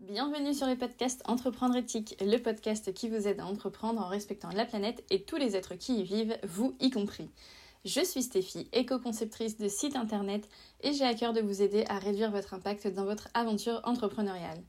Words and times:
Bienvenue 0.00 0.52
sur 0.52 0.66
le 0.66 0.76
podcast 0.76 1.22
Entreprendre 1.24 1.74
éthique, 1.74 2.16
le 2.20 2.36
podcast 2.36 2.92
qui 2.92 3.08
vous 3.08 3.26
aide 3.26 3.40
à 3.40 3.46
entreprendre 3.46 4.02
en 4.02 4.08
respectant 4.08 4.50
la 4.50 4.66
planète 4.66 5.02
et 5.08 5.22
tous 5.22 5.36
les 5.36 5.56
êtres 5.56 5.74
qui 5.74 6.00
y 6.00 6.02
vivent, 6.02 6.36
vous 6.42 6.76
y 6.80 6.90
compris. 6.90 7.30
Je 7.86 8.04
suis 8.04 8.22
Stéphie, 8.22 8.68
éco-conceptrice 8.74 9.56
de 9.56 9.68
site 9.68 9.96
internet 9.96 10.50
et 10.82 10.92
j'ai 10.92 11.06
à 11.06 11.14
cœur 11.14 11.32
de 11.32 11.40
vous 11.40 11.62
aider 11.62 11.86
à 11.88 11.98
réduire 11.98 12.30
votre 12.30 12.52
impact 12.52 12.88
dans 12.88 13.06
votre 13.06 13.28
aventure 13.32 13.80
entrepreneuriale. 13.84 14.62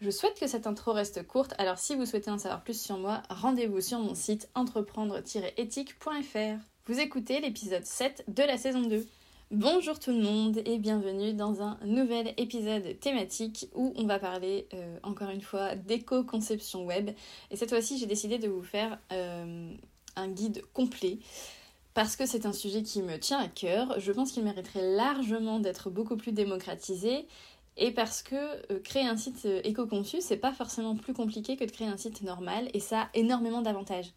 Je 0.00 0.10
souhaite 0.10 0.40
que 0.40 0.48
cette 0.48 0.66
intro 0.66 0.92
reste 0.92 1.24
courte, 1.28 1.54
alors 1.58 1.78
si 1.78 1.94
vous 1.94 2.04
souhaitez 2.04 2.32
en 2.32 2.38
savoir 2.38 2.64
plus 2.64 2.80
sur 2.80 2.98
moi, 2.98 3.22
rendez-vous 3.30 3.80
sur 3.80 4.00
mon 4.00 4.16
site 4.16 4.50
entreprendre-éthique.fr. 4.56 6.58
Vous 6.86 6.98
écoutez 6.98 7.40
l'épisode 7.40 7.86
7 7.86 8.24
de 8.26 8.42
la 8.42 8.58
saison 8.58 8.82
2. 8.82 9.06
Bonjour 9.52 9.98
tout 9.98 10.12
le 10.12 10.22
monde 10.22 10.62
et 10.64 10.78
bienvenue 10.78 11.34
dans 11.34 11.60
un 11.60 11.78
nouvel 11.84 12.32
épisode 12.38 12.98
thématique 13.00 13.68
où 13.74 13.92
on 13.96 14.06
va 14.06 14.18
parler 14.18 14.66
euh, 14.72 14.96
encore 15.02 15.28
une 15.28 15.42
fois 15.42 15.74
d'éco-conception 15.76 16.86
web. 16.86 17.10
Et 17.50 17.56
cette 17.56 17.68
fois-ci, 17.68 17.98
j'ai 17.98 18.06
décidé 18.06 18.38
de 18.38 18.48
vous 18.48 18.62
faire 18.62 18.98
euh, 19.12 19.70
un 20.16 20.28
guide 20.28 20.62
complet 20.72 21.18
parce 21.92 22.16
que 22.16 22.24
c'est 22.24 22.46
un 22.46 22.54
sujet 22.54 22.82
qui 22.82 23.02
me 23.02 23.18
tient 23.18 23.40
à 23.40 23.48
cœur. 23.48 24.00
Je 24.00 24.10
pense 24.12 24.32
qu'il 24.32 24.42
mériterait 24.42 24.96
largement 24.96 25.60
d'être 25.60 25.90
beaucoup 25.90 26.16
plus 26.16 26.32
démocratisé 26.32 27.26
et 27.76 27.90
parce 27.90 28.22
que 28.22 28.36
euh, 28.72 28.80
créer 28.82 29.06
un 29.06 29.18
site 29.18 29.46
éco-conçu, 29.64 30.22
c'est 30.22 30.38
pas 30.38 30.54
forcément 30.54 30.96
plus 30.96 31.12
compliqué 31.12 31.58
que 31.58 31.64
de 31.64 31.70
créer 31.70 31.88
un 31.88 31.98
site 31.98 32.22
normal 32.22 32.70
et 32.72 32.80
ça 32.80 33.02
a 33.02 33.08
énormément 33.12 33.60
d'avantages 33.60 34.14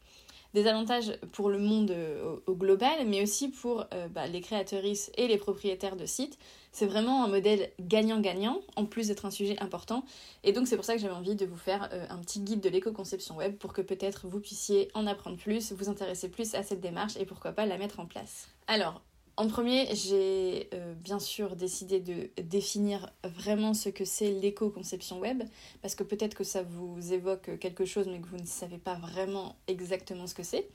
des 0.56 0.68
avantages 0.68 1.12
pour 1.34 1.50
le 1.50 1.60
monde 1.60 1.92
euh, 1.92 2.38
au, 2.48 2.56
global, 2.56 3.06
mais 3.06 3.22
aussi 3.22 3.50
pour 3.50 3.86
euh, 3.94 4.08
bah, 4.08 4.26
les 4.26 4.40
créatrices 4.40 5.12
et 5.18 5.28
les 5.28 5.38
propriétaires 5.38 5.98
de 5.98 6.06
sites. 6.06 6.40
C'est 6.72 6.86
vraiment 6.86 7.26
un 7.26 7.28
modèle 7.28 7.72
gagnant-gagnant, 7.82 8.62
en 8.78 8.86
plus 8.86 9.10
d'être 9.10 9.26
un 9.26 9.32
sujet 9.32 9.58
important. 9.60 10.06
Et 10.44 10.54
donc 10.54 10.68
c'est 10.68 10.78
pour 10.78 10.86
ça 10.86 10.96
que 10.96 11.02
j'avais 11.02 11.14
envie 11.14 11.36
de 11.36 11.46
vous 11.46 11.58
faire 11.58 11.90
euh, 11.92 12.06
un 12.10 12.18
petit 12.20 12.40
guide 12.40 12.62
de 12.62 12.70
l'éco-conception 12.70 13.36
web 13.36 13.58
pour 13.58 13.74
que 13.74 13.82
peut-être 13.82 14.28
vous 14.28 14.40
puissiez 14.40 14.90
en 14.94 15.08
apprendre 15.08 15.36
plus, 15.36 15.74
vous 15.74 15.90
intéresser 15.90 16.30
plus 16.30 16.56
à 16.56 16.64
cette 16.64 16.80
démarche 16.80 17.18
et 17.18 17.26
pourquoi 17.26 17.52
pas 17.52 17.66
la 17.66 17.78
mettre 17.78 18.00
en 18.00 18.06
place. 18.06 18.48
Alors, 18.68 19.02
en 19.38 19.48
premier, 19.48 19.94
j'ai 19.94 20.70
euh, 20.74 20.94
bien 20.94 21.20
sûr 21.20 21.56
décidé 21.56 22.00
de 22.00 22.30
définir 22.42 23.12
vraiment 23.24 23.74
ce 23.74 23.90
que 23.90 24.06
c'est 24.06 24.32
l'éco-conception 24.32 25.20
web, 25.20 25.44
parce 25.82 25.96
que 25.96 26.04
peut-être 26.04 26.36
que 26.36 26.46
ça 26.46 26.64
vous 26.64 27.12
évoque 27.12 27.60
quelque 27.60 27.86
chose, 27.86 28.08
mais 28.08 28.20
que 28.20 28.28
vous 28.28 28.38
ne 28.38 28.46
savez 28.46 28.78
pas 28.78 28.96
vraiment 28.96 29.56
exactement 29.68 30.28
ce 30.28 30.36
que 30.36 30.44
c'est. 30.44 30.70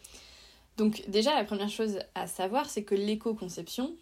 Donc 0.77 1.03
déjà, 1.09 1.35
la 1.35 1.45
première 1.45 1.71
chose 1.71 2.01
à 2.15 2.27
savoir, 2.27 2.69
c'est 2.69 2.85
que 2.85 2.95
l'éco-conception, 2.95 3.95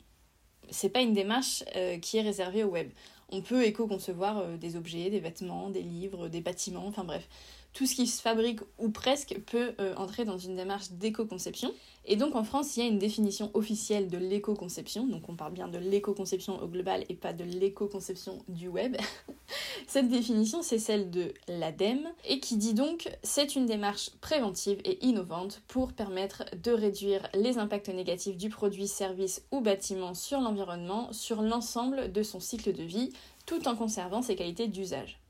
c'est 0.71 0.91
pas 0.91 1.01
une 1.01 1.15
démarche 1.15 1.63
euh, 1.77 1.99
qui 1.99 2.19
est 2.19 2.23
réservée 2.23 2.65
au 2.65 2.71
web. 2.71 2.91
On 3.31 3.43
peut 3.43 3.65
éco-concevoir 3.65 4.39
euh, 4.39 4.57
des 4.57 4.75
objets, 4.75 5.09
des 5.09 5.21
vêtements, 5.21 5.71
des 5.71 5.83
livres, 5.83 6.29
des 6.29 6.41
bâtiments, 6.41 6.87
enfin 6.87 7.05
bref 7.05 7.29
tout 7.73 7.87
ce 7.87 7.95
qui 7.95 8.07
se 8.07 8.21
fabrique 8.21 8.61
ou 8.79 8.91
presque 8.91 9.41
peut 9.47 9.73
euh, 9.81 9.95
entrer 9.97 10.25
dans 10.25 10.39
une 10.39 10.57
démarche 10.57 10.91
d'éco-conception. 10.93 11.73
Et 12.05 12.17
donc 12.17 12.35
en 12.35 12.43
France, 12.43 12.77
il 12.77 12.83
y 12.83 12.87
a 12.87 12.89
une 12.89 12.99
définition 12.99 13.51
officielle 13.53 14.09
de 14.09 14.17
l'éco-conception, 14.17 15.07
donc 15.07 15.29
on 15.29 15.37
parle 15.37 15.53
bien 15.53 15.69
de 15.69 15.79
l'éco-conception 15.79 16.61
au 16.63 16.67
global 16.67 17.05
et 17.09 17.15
pas 17.15 17.35
de 17.35 17.45
l'éco-conception 17.45 18.39
du 18.49 18.69
web. 18.69 18.97
Cette 19.87 20.09
définition, 20.09 20.63
c'est 20.63 20.79
celle 20.79 21.11
de 21.11 21.35
l'ADEME 21.49 22.09
et 22.27 22.41
qui 22.41 22.57
dit 22.57 22.75
donc 22.75 23.11
c'est 23.23 23.57
une 23.57 23.67
démarche 23.67 24.11
préventive 24.21 24.81
et 24.85 25.05
innovante 25.05 25.63
pour 25.69 25.93
permettre 25.93 26.45
de 26.63 26.73
réduire 26.73 27.29
les 27.35 27.59
impacts 27.59 27.91
négatifs 27.91 28.39
du 28.39 28.49
produit, 28.49 28.89
service 28.89 29.43
ou 29.53 29.61
bâtiment 29.61 30.15
sur 30.15 30.41
l'environnement 30.41 31.13
sur 31.13 31.43
l'ensemble 31.43 32.11
de 32.11 32.23
son 32.23 32.41
cycle 32.41 32.73
de 32.73 32.83
vie 32.83 33.11
tout 33.47 33.69
en 33.69 33.77
conservant 33.77 34.23
ses 34.23 34.37
qualités 34.37 34.69
d'usage. 34.69 35.21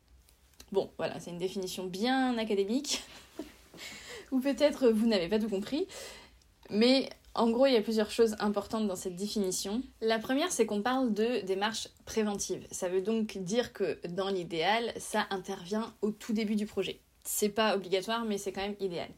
Bon, 0.72 0.90
voilà, 0.98 1.18
c'est 1.18 1.30
une 1.30 1.38
définition 1.38 1.84
bien 1.84 2.36
académique, 2.36 3.02
ou 4.32 4.40
peut-être 4.40 4.88
vous 4.88 5.06
n'avez 5.06 5.28
pas 5.28 5.38
tout 5.38 5.48
compris, 5.48 5.86
mais 6.70 7.08
en 7.34 7.50
gros, 7.50 7.66
il 7.66 7.72
y 7.72 7.76
a 7.76 7.82
plusieurs 7.82 8.10
choses 8.10 8.36
importantes 8.40 8.86
dans 8.86 8.96
cette 8.96 9.16
définition. 9.16 9.82
La 10.00 10.18
première, 10.18 10.50
c'est 10.50 10.66
qu'on 10.66 10.82
parle 10.82 11.14
de 11.14 11.40
démarche 11.46 11.88
préventive. 12.04 12.66
Ça 12.70 12.88
veut 12.88 13.00
donc 13.00 13.38
dire 13.38 13.72
que 13.72 13.98
dans 14.08 14.28
l'idéal, 14.28 14.92
ça 14.98 15.26
intervient 15.30 15.94
au 16.02 16.10
tout 16.10 16.32
début 16.32 16.56
du 16.56 16.66
projet. 16.66 17.00
C'est 17.24 17.48
pas 17.48 17.76
obligatoire, 17.76 18.24
mais 18.24 18.38
c'est 18.38 18.52
quand 18.52 18.62
même 18.62 18.76
idéal. 18.80 19.08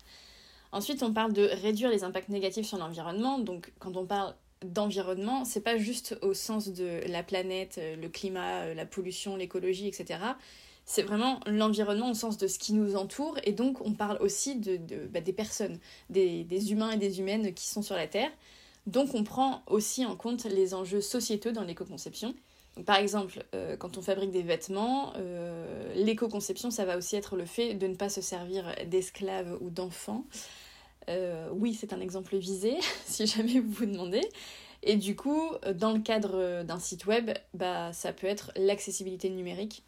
Ensuite, 0.71 1.03
on 1.03 1.13
parle 1.13 1.33
de 1.33 1.49
réduire 1.63 1.91
les 1.91 2.05
impacts 2.05 2.29
négatifs 2.29 2.67
sur 2.67 2.79
l'environnement. 2.79 3.39
Donc, 3.39 3.73
quand 3.81 3.97
on 3.97 4.07
parle 4.07 4.35
d'environnement, 4.63 5.45
c'est 5.45 5.63
pas 5.63 5.79
juste 5.79 6.17
au 6.23 6.35
sens 6.35 6.69
de 6.69 7.01
la 7.09 7.23
planète, 7.23 7.81
le 8.01 8.09
climat, 8.09 8.75
la 8.75 8.87
pollution, 8.87 9.35
l'écologie, 9.35 9.89
etc 9.89 10.19
c'est 10.91 11.03
vraiment 11.03 11.39
l'environnement 11.47 12.11
au 12.11 12.15
sens 12.15 12.37
de 12.37 12.49
ce 12.49 12.59
qui 12.59 12.73
nous 12.73 12.97
entoure, 12.97 13.39
et 13.45 13.53
donc 13.53 13.81
on 13.87 13.93
parle 13.93 14.19
aussi 14.21 14.57
de, 14.57 14.77
bah, 15.07 15.21
des 15.21 15.33
personnes, 15.33 15.79
des, 16.09 16.73
humains 16.73 16.91
et 16.91 16.97
des 16.97 17.21
humaines 17.21 17.55
qui 17.55 17.69
sont 17.69 17.81
sur 17.81 17.95
la 17.95 18.09
Terre. 18.09 18.33
Donc 18.89 19.15
on 19.15 19.23
prend 19.23 19.63
aussi 19.69 20.05
en 20.05 20.17
compte 20.17 20.47
les 20.47 20.75
enjeux 20.75 21.01
sociétaux 21.01 21.53
dans 21.53 21.63
l'éco-conception. 21.63 22.35
Par 22.87 22.97
exemple, 22.97 23.45
euh, 23.55 23.77
quand 23.77 23.99
on 23.99 24.03
fabrique 24.03 24.33
des 24.33 24.43
vêtements, 24.43 25.13
euh, 25.17 25.95
l'éco-conception, 25.95 26.73
ça 26.73 26.85
va 26.85 26.97
aussi 26.97 27.15
être 27.15 27.37
le 27.37 27.45
fait 27.45 27.75
de 27.75 27.87
ne 27.87 27.95
pas 27.95 28.09
se 28.09 28.21
servir 28.21 28.75
d'esclaves 28.89 29.59
ou 29.61 29.71
d'enfants. 29.71 30.25
Euh, 31.09 31.49
oui, 31.53 31.73
c'est 31.73 31.93
un 31.93 32.01
exemple 32.01 32.37
visé, 32.37 32.75
si 33.05 33.29
jamais 33.29 33.61
vous 33.61 33.71
vous 33.71 33.87
demandez. 33.87 34.29
Et 34.83 34.97
du 34.97 35.15
coup, 35.15 35.53
dans 35.73 35.93
le 35.93 36.01
cadre 36.01 36.65
d'un 36.65 36.81
site 36.81 37.07
web, 37.07 37.31
bah, 37.55 37.93
ça 37.93 38.13
peut 38.13 38.27
être 38.27 38.51
l'accessibilité 38.57 39.31
numérique. 39.31 39.85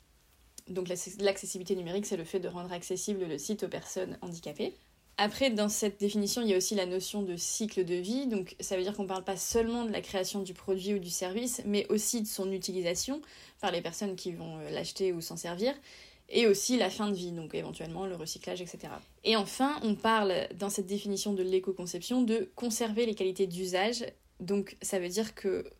Donc 0.69 0.89
l'accessibilité 0.89 1.77
numérique, 1.77 2.07
c'est 2.07 2.17
le 2.17 2.25
fait 2.25 2.41
de 2.41 2.49
rendre 2.49 2.73
accessible 2.73 3.25
le 3.25 3.39
site 3.39 3.65
aux 3.65 3.69
personnes 3.69 4.19
handicapées. 4.23 4.75
Après, 5.19 5.51
dans 5.51 5.69
cette 5.69 6.01
définition, 6.01 6.43
il 6.43 6.49
y 6.49 6.55
a 6.55 6.57
aussi 6.57 6.75
la 6.75 6.87
notion 6.87 7.23
de 7.23 7.37
cycle 7.37 7.85
de 7.85 7.95
vie. 7.95 8.27
Donc, 8.27 8.57
ça 8.61 8.77
veut 8.77 8.83
dire 8.83 8.95
qu'on 8.95 9.03
ne 9.03 9.09
parle 9.09 9.25
pas 9.25 9.37
seulement 9.37 9.85
de 9.85 9.93
la 9.93 10.01
création 10.01 10.41
du 10.43 10.55
produit 10.55 10.95
ou 10.95 10.99
du 10.99 11.11
service, 11.11 11.63
mais 11.67 11.87
aussi 11.91 12.23
de 12.23 12.27
son 12.27 12.51
utilisation 12.51 13.21
par 13.61 13.71
les 13.71 13.83
personnes 13.83 14.17
qui 14.17 14.33
vont 14.33 14.59
euh, 14.59 14.71
l'acheter 14.71 15.13
ou 15.13 15.21
s'en 15.21 15.37
servir, 15.37 15.75
et 16.31 16.47
aussi 16.47 16.79
la 16.79 16.89
fin 16.89 17.09
de 17.09 17.15
vie, 17.15 17.31
donc 17.31 17.55
éventuellement 17.55 18.07
le 18.07 18.17
recyclage, 18.17 18.63
etc. 18.63 18.89
Et 19.23 19.37
enfin, 19.37 19.79
on 19.83 19.95
parle 19.95 20.49
dans 20.59 20.71
cette 20.71 20.87
définition 20.87 21.35
de 21.35 21.43
l'éco-conception 21.43 22.23
de 22.23 22.51
conserver 22.57 23.05
les 23.05 23.15
qualités 23.15 23.47
d'usage. 23.47 24.07
Donc, 24.41 24.77
ça 24.81 24.99
veut 24.99 25.11
dire 25.11 25.35
que 25.35 25.71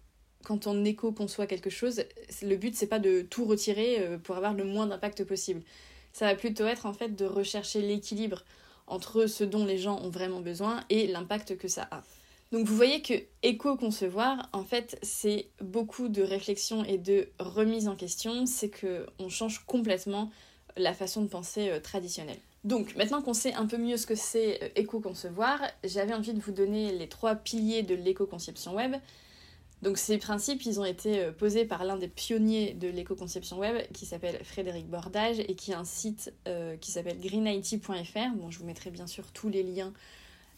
quand 0.45 0.67
on 0.67 0.85
éco-conçoit 0.85 1.47
quelque 1.47 1.71
chose, 1.71 2.05
le 2.43 2.57
but 2.57 2.75
c'est 2.75 2.87
pas 2.87 2.99
de 2.99 3.23
tout 3.23 3.45
retirer 3.45 4.01
euh, 4.01 4.19
pour 4.19 4.37
avoir 4.37 4.55
le 4.55 4.65
moins 4.65 4.87
d'impact 4.87 5.25
possible. 5.25 5.63
Ça 6.13 6.27
va 6.27 6.35
plutôt 6.35 6.67
être 6.67 6.87
en 6.87 6.93
fait 6.93 7.17
de 7.17 7.25
rechercher 7.25 7.81
l'équilibre 7.81 8.45
entre 8.87 9.27
ce 9.27 9.45
dont 9.45 9.65
les 9.65 9.79
gens 9.79 10.01
ont 10.03 10.11
vraiment 10.11 10.41
besoin 10.41 10.85
et 10.91 11.07
l'impact 11.07 11.57
que 11.57 11.69
ça 11.69 11.89
a. 11.91 12.03
Donc 12.53 12.67
vous 12.67 12.77
voyez 12.77 13.01
que 13.01 13.15
éco-concevoir, 13.43 14.51
en 14.53 14.63
fait, 14.63 14.99
c'est 15.03 15.49
beaucoup 15.63 16.09
de 16.09 16.23
réflexion 16.23 16.85
et 16.85 16.99
de 16.99 17.29
remise 17.39 17.89
en 17.89 17.97
question, 17.97 18.45
c'est 18.45 18.69
que 18.69 19.07
on 19.19 19.31
change 19.31 19.65
complètement 19.65 20.31
la 20.77 20.93
façon 20.93 21.23
de 21.23 21.29
penser 21.29 21.71
euh, 21.71 21.81
traditionnelle. 21.81 22.39
Donc 22.65 22.95
maintenant 22.95 23.23
qu'on 23.23 23.35
sait 23.35 23.55
un 23.55 23.67
peu 23.67 23.79
mieux 23.79 23.97
ce 23.97 24.07
que 24.07 24.15
c'est 24.15 24.63
euh, 24.63 24.69
éco-concevoir, 24.77 25.61
j'avais 25.83 26.13
envie 26.13 26.35
de 26.35 26.41
vous 26.41 26.53
donner 26.53 26.93
les 26.93 27.09
trois 27.09 27.35
piliers 27.35 27.83
de 27.83 27.95
l'éco-conception 27.95 28.75
web. 28.75 28.95
Donc 29.83 29.99
ces 29.99 30.17
principes, 30.17 30.65
ils 30.65 30.79
ont 30.79 30.85
été 30.85 31.19
euh, 31.19 31.33
posés 31.33 31.65
par 31.65 31.85
l'un 31.85 31.97
des 31.97 32.09
pionniers 32.09 32.73
de 32.75 32.89
l'éco-conception 32.89 33.59
web 33.59 33.77
qui 33.93 34.07
s'appelle 34.07 34.43
Frédéric 34.45 34.89
Bordage 34.89 35.41
et 35.41 35.57
qui 35.57 35.73
a 35.73 35.79
un 35.79 35.85
site 35.85 36.33
euh, 36.47 36.77
qui 36.77 36.93
s'appelle 36.93 37.21
greenIT.fr. 37.21 38.37
Bon, 38.37 38.51
je 38.51 38.59
vous 38.59 38.65
mettrai 38.65 38.91
bien 38.91 39.09
sûr 39.09 39.33
tous 39.33 39.49
les 39.49 39.65
liens 39.65 39.93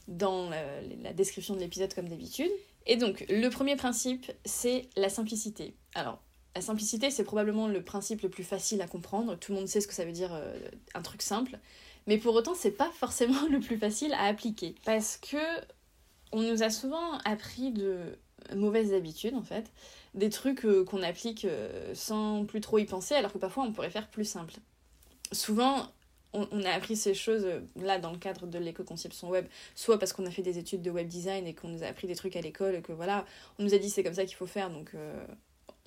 dans 0.08 0.50
la, 0.50 1.14
description 1.14 1.54
de 1.54 1.60
l'épisode 1.60 1.94
comme 1.94 2.08
d'habitude. 2.08 2.50
Et 2.86 2.96
donc 2.96 3.24
le 3.30 3.48
premier 3.48 3.76
principe, 3.76 4.30
c'est 4.44 4.90
la 4.96 5.08
simplicité. 5.08 5.74
Alors 5.94 6.20
la 6.54 6.60
simplicité, 6.60 7.10
c'est 7.10 7.24
probablement 7.24 7.66
le 7.66 7.82
principe 7.82 8.20
le 8.20 8.28
plus 8.28 8.44
facile 8.44 8.82
à 8.82 8.86
comprendre. 8.86 9.36
Tout 9.36 9.52
le 9.52 9.58
monde 9.58 9.68
sait 9.68 9.80
ce 9.80 9.88
que 9.88 9.94
ça 9.94 10.04
veut 10.04 10.12
dire 10.12 10.34
euh, 10.34 10.54
un 10.94 11.00
truc 11.00 11.22
simple. 11.22 11.58
Mais 12.06 12.18
pour 12.18 12.34
autant, 12.34 12.54
c'est 12.54 12.70
pas 12.70 12.90
forcément 12.90 13.46
le 13.50 13.60
plus 13.60 13.78
facile 13.78 14.12
à 14.12 14.24
appliquer. 14.24 14.74
Parce 14.84 15.16
que 15.16 15.38
on 16.32 16.42
nous 16.42 16.62
a 16.62 16.68
souvent 16.68 17.18
appris 17.24 17.70
de 17.70 18.18
mauvaises 18.54 18.92
habitudes 18.92 19.34
en 19.34 19.42
fait, 19.42 19.70
des 20.14 20.30
trucs 20.30 20.64
euh, 20.64 20.84
qu'on 20.84 21.02
applique 21.02 21.44
euh, 21.44 21.94
sans 21.94 22.44
plus 22.44 22.60
trop 22.60 22.78
y 22.78 22.84
penser 22.84 23.14
alors 23.14 23.32
que 23.32 23.38
parfois 23.38 23.64
on 23.64 23.72
pourrait 23.72 23.90
faire 23.90 24.08
plus 24.08 24.24
simple. 24.24 24.54
Souvent 25.32 25.88
on, 26.32 26.64
a 26.64 26.70
appris 26.70 26.96
ces 26.96 27.14
choses 27.14 27.44
euh, 27.44 27.60
là 27.76 27.98
dans 27.98 28.10
le 28.10 28.18
cadre 28.18 28.46
de 28.46 28.58
l'éco-conception 28.58 29.30
web, 29.30 29.46
soit 29.74 29.98
parce 29.98 30.12
qu'on 30.12 30.26
a 30.26 30.30
fait 30.30 30.42
des 30.42 30.58
études 30.58 30.82
de 30.82 30.90
web 30.90 31.06
design 31.06 31.46
et 31.46 31.54
qu'on 31.54 31.68
nous 31.68 31.84
a 31.84 31.86
appris 31.86 32.08
des 32.08 32.16
trucs 32.16 32.36
à 32.36 32.40
l'école 32.40 32.74
et 32.74 32.82
que 32.82 32.92
voilà, 32.92 33.24
on 33.58 33.64
nous 33.64 33.74
a 33.74 33.78
dit 33.78 33.88
c'est 33.88 34.02
comme 34.02 34.14
ça 34.14 34.24
qu'il 34.24 34.36
faut 34.36 34.46
faire 34.46 34.70
donc 34.70 34.92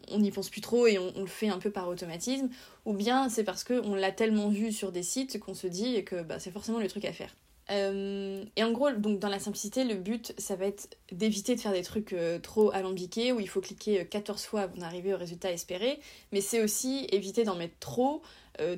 on 0.10 0.20
n'y 0.20 0.32
pense 0.32 0.50
plus 0.50 0.62
trop 0.62 0.88
et 0.88 0.98
on, 0.98 1.12
le 1.20 1.28
fait 1.28 1.50
un 1.50 1.60
peu 1.60 1.72
par 1.72 1.88
automatisme, 1.88 2.50
ou 2.86 2.94
bien 2.94 3.30
c'est 3.30 3.44
parce 3.44 3.64
qu'on 3.64 3.96
l'a 3.96 4.12
tellement 4.12 4.50
vu 4.50 4.72
sur 4.72 4.92
des 4.92 5.04
sites 5.04 5.40
qu'on 5.40 5.54
se 5.54 5.68
dit 5.68 6.04
que 6.06 6.22
bah, 6.22 6.40
c'est 6.40 6.52
forcément 6.52 6.80
le 6.80 6.88
truc 6.88 7.06
à 7.06 7.14
faire. 7.14 7.36
Euh, 7.72 8.44
et 8.56 8.64
en 8.64 8.72
gros, 8.72 8.92
donc 8.92 9.20
dans 9.20 9.30
la 9.30 9.40
simplicité, 9.40 9.84
le 9.84 9.96
but, 9.96 10.34
ça 10.38 10.56
va 10.56 10.66
être 10.66 10.98
d'éviter 11.12 11.56
de 11.56 11.60
faire 11.60 11.74
des 11.74 11.84
trucs 11.84 12.14
euh, 12.14 12.40
trop 12.40 12.72
alambiqués 12.72 13.32
où 13.32 13.40
il 13.40 13.50
faut 13.50 13.62
cliquer 13.62 14.06
14 14.06 14.42
euh, 14.42 14.48
fois 14.48 14.62
avant 14.62 14.78
d'arriver 14.78 15.14
au 15.14 15.18
résultat 15.18 15.52
espéré, 15.52 16.00
mais 16.32 16.42
c'est 16.42 16.64
aussi 16.64 17.08
éviter 17.12 17.44
d'en 17.44 17.56
mettre 17.56 17.78
trop 17.80 18.22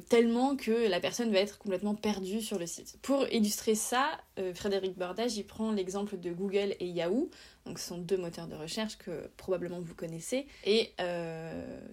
tellement 0.10 0.58
que 0.58 0.90
la 0.90 1.00
personne 1.00 1.32
va 1.32 1.40
être 1.40 1.58
complètement 1.58 1.96
perdue 1.96 2.42
sur 2.42 2.60
le 2.60 2.68
site. 2.68 2.98
Pour 3.02 3.26
illustrer 3.32 3.76
ça, 3.76 4.10
Frédéric 4.54 4.98
Bordage 4.98 5.38
il 5.38 5.46
prend 5.46 5.72
l'exemple 5.72 6.20
de 6.20 6.32
Google 6.34 6.76
et 6.82 6.86
Yahoo. 6.86 7.30
Donc 7.66 7.80
ce 7.80 7.88
sont 7.88 7.98
deux 7.98 8.18
moteurs 8.18 8.48
de 8.48 8.56
recherche 8.56 8.98
que 8.98 9.30
probablement 9.38 9.80
vous 9.80 9.96
connaissez. 9.96 10.48
Et 10.66 10.92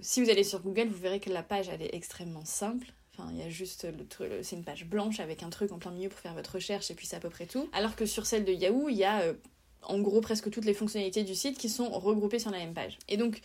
si 0.00 0.20
vous 0.20 0.28
allez 0.28 0.43
sur 0.43 0.62
Google, 0.62 0.88
vous 0.88 1.00
verrez 1.00 1.20
que 1.20 1.31
la 1.31 1.44
page 1.44 1.69
elle 1.69 1.81
est 1.81 1.94
extrêmement 1.94 2.44
simple. 2.44 2.88
Il 3.30 3.38
y 3.38 3.42
a 3.42 3.48
juste 3.48 3.86
c'est 4.42 4.56
une 4.56 4.64
page 4.64 4.86
blanche 4.86 5.20
avec 5.20 5.42
un 5.42 5.50
truc 5.50 5.72
en 5.72 5.78
plein 5.78 5.90
milieu 5.90 6.08
pour 6.08 6.18
faire 6.18 6.34
votre 6.34 6.54
recherche 6.54 6.90
et 6.90 6.94
puis 6.94 7.06
c'est 7.06 7.16
à 7.16 7.20
peu 7.20 7.30
près 7.30 7.46
tout. 7.46 7.68
Alors 7.72 7.96
que 7.96 8.06
sur 8.06 8.26
celle 8.26 8.44
de 8.44 8.52
Yahoo, 8.52 8.88
il 8.88 8.96
y 8.96 9.04
a 9.04 9.32
en 9.82 10.00
gros 10.00 10.20
presque 10.20 10.50
toutes 10.50 10.64
les 10.64 10.74
fonctionnalités 10.74 11.22
du 11.22 11.34
site 11.34 11.58
qui 11.58 11.68
sont 11.68 11.88
regroupées 11.90 12.38
sur 12.38 12.50
la 12.50 12.58
même 12.58 12.74
page. 12.74 12.98
Et 13.08 13.16
donc 13.16 13.40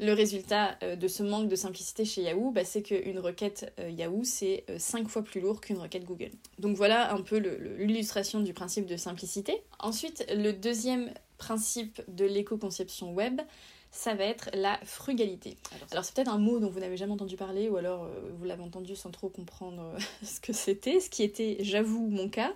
le 0.00 0.14
résultat 0.14 0.78
euh, 0.82 0.96
de 0.96 1.08
ce 1.08 1.22
manque 1.22 1.48
de 1.48 1.56
simplicité 1.56 2.06
chez 2.06 2.22
Yahoo, 2.22 2.50
bah, 2.52 2.64
c'est 2.64 2.82
qu'une 2.82 3.18
requête 3.18 3.70
euh, 3.78 3.90
Yahoo, 3.90 4.24
c'est 4.24 4.64
5 4.78 5.04
euh, 5.04 5.08
fois 5.08 5.22
plus 5.22 5.40
lourd 5.40 5.60
qu'une 5.60 5.76
requête 5.76 6.04
Google. 6.04 6.30
Donc 6.58 6.74
voilà 6.76 7.12
un 7.12 7.20
peu 7.20 7.36
l'illustration 7.78 8.40
du 8.40 8.54
principe 8.54 8.86
de 8.86 8.96
simplicité. 8.96 9.62
Ensuite, 9.78 10.24
le 10.34 10.52
deuxième 10.52 11.12
principe 11.36 12.00
de 12.08 12.24
l'éco-conception 12.24 13.12
web, 13.12 13.42
ça 13.90 14.14
va 14.14 14.24
être 14.24 14.50
la 14.54 14.78
frugalité. 14.84 15.56
Alors 15.90 16.04
c'est 16.04 16.14
peut-être 16.14 16.32
un 16.32 16.38
mot 16.38 16.60
dont 16.60 16.70
vous 16.70 16.80
n'avez 16.80 16.96
jamais 16.96 17.12
entendu 17.12 17.36
parler 17.36 17.68
ou 17.68 17.76
alors 17.76 18.08
vous 18.38 18.44
l'avez 18.44 18.62
entendu 18.62 18.94
sans 18.96 19.10
trop 19.10 19.28
comprendre 19.28 19.94
ce 20.22 20.40
que 20.40 20.52
c'était, 20.52 21.00
ce 21.00 21.10
qui 21.10 21.22
était, 21.22 21.58
j'avoue, 21.60 22.08
mon 22.08 22.28
cas. 22.28 22.52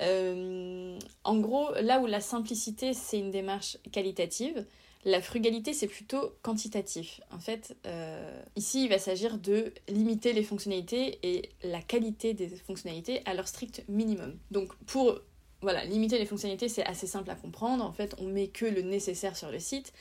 en 0.00 1.38
gros, 1.38 1.72
là 1.80 2.00
où 2.00 2.06
la 2.06 2.20
simplicité, 2.20 2.94
c'est 2.94 3.18
une 3.18 3.30
démarche 3.30 3.78
qualitative, 3.92 4.64
la 5.04 5.22
frugalité, 5.22 5.72
c'est 5.72 5.86
plutôt 5.86 6.34
quantitatif. 6.42 7.22
En 7.30 7.38
fait, 7.38 7.74
euh, 7.86 8.42
ici, 8.56 8.84
il 8.84 8.90
va 8.90 8.98
s'agir 8.98 9.38
de 9.38 9.72
limiter 9.88 10.34
les 10.34 10.42
fonctionnalités 10.42 11.18
et 11.22 11.48
la 11.62 11.80
qualité 11.80 12.34
des 12.34 12.48
fonctionnalités 12.48 13.22
à 13.24 13.32
leur 13.32 13.48
strict 13.48 13.82
minimum. 13.88 14.36
Donc, 14.50 14.74
pour 14.84 15.18
voilà, 15.62 15.84
limiter 15.84 16.18
les 16.18 16.26
fonctionnalités, 16.26 16.68
c'est 16.68 16.84
assez 16.84 17.06
simple 17.06 17.30
à 17.30 17.34
comprendre. 17.34 17.82
En 17.82 17.92
fait, 17.92 18.14
on 18.18 18.26
met 18.26 18.48
que 18.48 18.66
le 18.66 18.82
nécessaire 18.82 19.36
sur 19.36 19.50
le 19.50 19.58
site. 19.58 19.94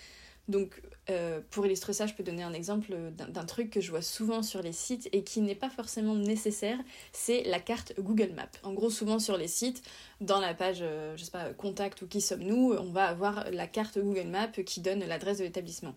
Donc, 0.50 0.82
euh, 1.12 1.42
pour 1.52 1.66
illustrer 1.68 1.94
ça, 1.94 2.08
je 2.08 2.16
peux 2.16 2.24
donner 2.24 2.42
un 2.42 2.54
exemple 2.54 2.92
d'un 3.12 3.46
truc 3.46 3.70
que 3.70 3.82
je 3.82 3.92
vois 3.92 4.02
souvent 4.02 4.42
sur 4.42 4.64
les 4.64 4.74
sites 4.74 5.08
et 5.12 5.24
qui 5.24 5.42
n'est 5.42 5.56
pas 5.56 5.70
forcément 5.70 6.16
nécessaire, 6.16 6.78
c'est 7.14 7.44
la 7.44 7.60
carte 7.60 7.94
Google 8.00 8.32
Maps. 8.36 8.50
En 8.64 8.74
gros, 8.74 8.90
souvent 8.90 9.20
sur 9.20 9.38
les 9.38 9.48
sites, 9.48 9.84
dans 10.22 10.40
la 10.40 10.56
page, 10.56 10.80
euh, 10.82 11.16
je 11.16 11.24
sais 11.24 11.32
pas, 11.32 11.54
contact 11.54 12.02
ou 12.02 12.08
qui 12.08 12.20
sommes-nous, 12.20 12.74
on 12.74 12.90
va 12.90 13.06
avoir 13.06 13.50
la 13.52 13.68
carte 13.68 14.00
Google 14.00 14.28
Maps 14.28 14.52
qui 14.66 14.82
donne 14.82 15.06
l'adresse 15.06 15.38
de 15.38 15.44
l'établissement. 15.44 15.94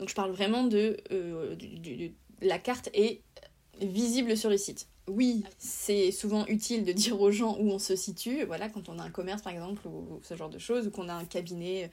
Donc, 0.00 0.08
je 0.08 0.14
parle 0.14 0.32
vraiment 0.32 0.64
de, 0.64 0.96
euh, 1.12 1.54
la 2.42 2.58
carte 2.58 2.90
est 2.94 3.20
visible 3.80 4.36
sur 4.36 4.50
le 4.50 4.56
site. 4.56 4.88
Oui, 5.06 5.44
c'est 5.58 6.10
souvent 6.10 6.46
utile 6.46 6.84
de 6.84 6.92
dire 6.92 7.20
aux 7.20 7.30
gens 7.30 7.56
où 7.60 7.70
on 7.70 7.78
se 7.78 7.94
situe, 7.94 8.42
voilà, 8.44 8.68
quand 8.68 8.88
on 8.88 8.98
a 8.98 9.04
un 9.04 9.10
commerce 9.10 9.42
par 9.42 9.52
exemple, 9.52 9.86
ou 9.86 10.18
ce 10.24 10.34
genre 10.34 10.50
de 10.50 10.58
choses, 10.58 10.88
ou 10.88 10.90
qu'on 10.90 11.08
a 11.08 11.14
un 11.14 11.24
cabinet 11.24 11.92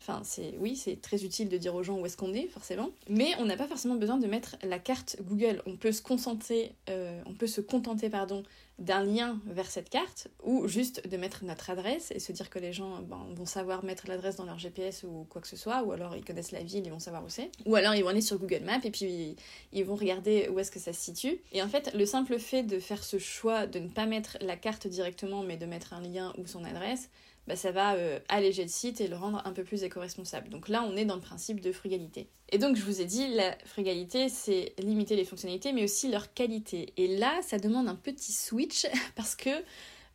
Enfin, 0.00 0.20
c'est 0.24 0.54
oui, 0.58 0.76
c'est 0.76 1.00
très 1.00 1.24
utile 1.24 1.48
de 1.48 1.56
dire 1.56 1.74
aux 1.74 1.82
gens 1.82 1.98
où 1.98 2.06
est-ce 2.06 2.16
qu'on 2.16 2.32
est, 2.32 2.46
forcément. 2.46 2.90
Mais 3.08 3.32
on 3.38 3.44
n'a 3.44 3.56
pas 3.56 3.66
forcément 3.66 3.96
besoin 3.96 4.16
de 4.18 4.26
mettre 4.26 4.56
la 4.62 4.78
carte 4.78 5.16
Google. 5.22 5.62
On 5.66 5.76
peut 5.76 5.92
se 5.92 6.02
contenter, 6.02 6.72
euh, 6.88 7.20
on 7.26 7.34
peut 7.34 7.46
se 7.48 7.60
contenter 7.60 8.08
pardon, 8.08 8.44
d'un 8.78 9.02
lien 9.02 9.40
vers 9.46 9.68
cette 9.70 9.90
carte 9.90 10.28
ou 10.42 10.68
juste 10.68 11.08
de 11.08 11.16
mettre 11.16 11.44
notre 11.44 11.68
adresse 11.70 12.12
et 12.12 12.20
se 12.20 12.30
dire 12.30 12.48
que 12.48 12.60
les 12.60 12.72
gens 12.72 13.02
ben, 13.02 13.26
vont 13.34 13.44
savoir 13.44 13.84
mettre 13.84 14.06
l'adresse 14.06 14.36
dans 14.36 14.44
leur 14.44 14.58
GPS 14.58 15.02
ou 15.02 15.26
quoi 15.28 15.42
que 15.42 15.48
ce 15.48 15.56
soit, 15.56 15.82
ou 15.82 15.90
alors 15.90 16.16
ils 16.16 16.24
connaissent 16.24 16.52
la 16.52 16.62
ville, 16.62 16.86
ils 16.86 16.92
vont 16.92 17.00
savoir 17.00 17.24
où 17.24 17.28
c'est. 17.28 17.50
Ou 17.66 17.74
alors 17.74 17.94
ils 17.96 18.02
vont 18.02 18.10
aller 18.10 18.20
sur 18.20 18.38
Google 18.38 18.62
Maps 18.64 18.80
et 18.84 18.90
puis 18.90 19.34
ils 19.72 19.84
vont 19.84 19.96
regarder 19.96 20.48
où 20.48 20.60
est-ce 20.60 20.70
que 20.70 20.78
ça 20.78 20.92
se 20.92 21.00
situe. 21.00 21.40
Et 21.52 21.60
en 21.60 21.68
fait, 21.68 21.92
le 21.94 22.06
simple 22.06 22.38
fait 22.38 22.62
de 22.62 22.78
faire 22.78 23.02
ce 23.02 23.18
choix 23.18 23.66
de 23.66 23.80
ne 23.80 23.88
pas 23.88 24.06
mettre 24.06 24.38
la 24.40 24.56
carte 24.56 24.86
directement 24.86 25.42
mais 25.42 25.56
de 25.56 25.66
mettre 25.66 25.92
un 25.92 26.00
lien 26.00 26.32
ou 26.38 26.46
son 26.46 26.64
adresse, 26.64 27.10
bah, 27.48 27.56
ça 27.56 27.72
va 27.72 27.94
euh, 27.94 28.18
alléger 28.28 28.62
le 28.62 28.68
site 28.68 29.00
et 29.00 29.08
le 29.08 29.16
rendre 29.16 29.40
un 29.46 29.52
peu 29.52 29.64
plus 29.64 29.82
éco-responsable. 29.82 30.50
Donc 30.50 30.68
là, 30.68 30.84
on 30.86 30.96
est 30.96 31.06
dans 31.06 31.14
le 31.14 31.22
principe 31.22 31.60
de 31.60 31.72
frugalité. 31.72 32.28
Et 32.50 32.58
donc, 32.58 32.76
je 32.76 32.82
vous 32.82 33.00
ai 33.00 33.06
dit, 33.06 33.26
la 33.28 33.56
frugalité, 33.64 34.28
c'est 34.28 34.74
limiter 34.78 35.16
les 35.16 35.24
fonctionnalités, 35.24 35.72
mais 35.72 35.84
aussi 35.84 36.10
leur 36.10 36.34
qualité. 36.34 36.92
Et 36.98 37.16
là, 37.16 37.40
ça 37.40 37.58
demande 37.58 37.88
un 37.88 37.94
petit 37.94 38.32
switch 38.32 38.86
parce 39.16 39.34
que 39.34 39.50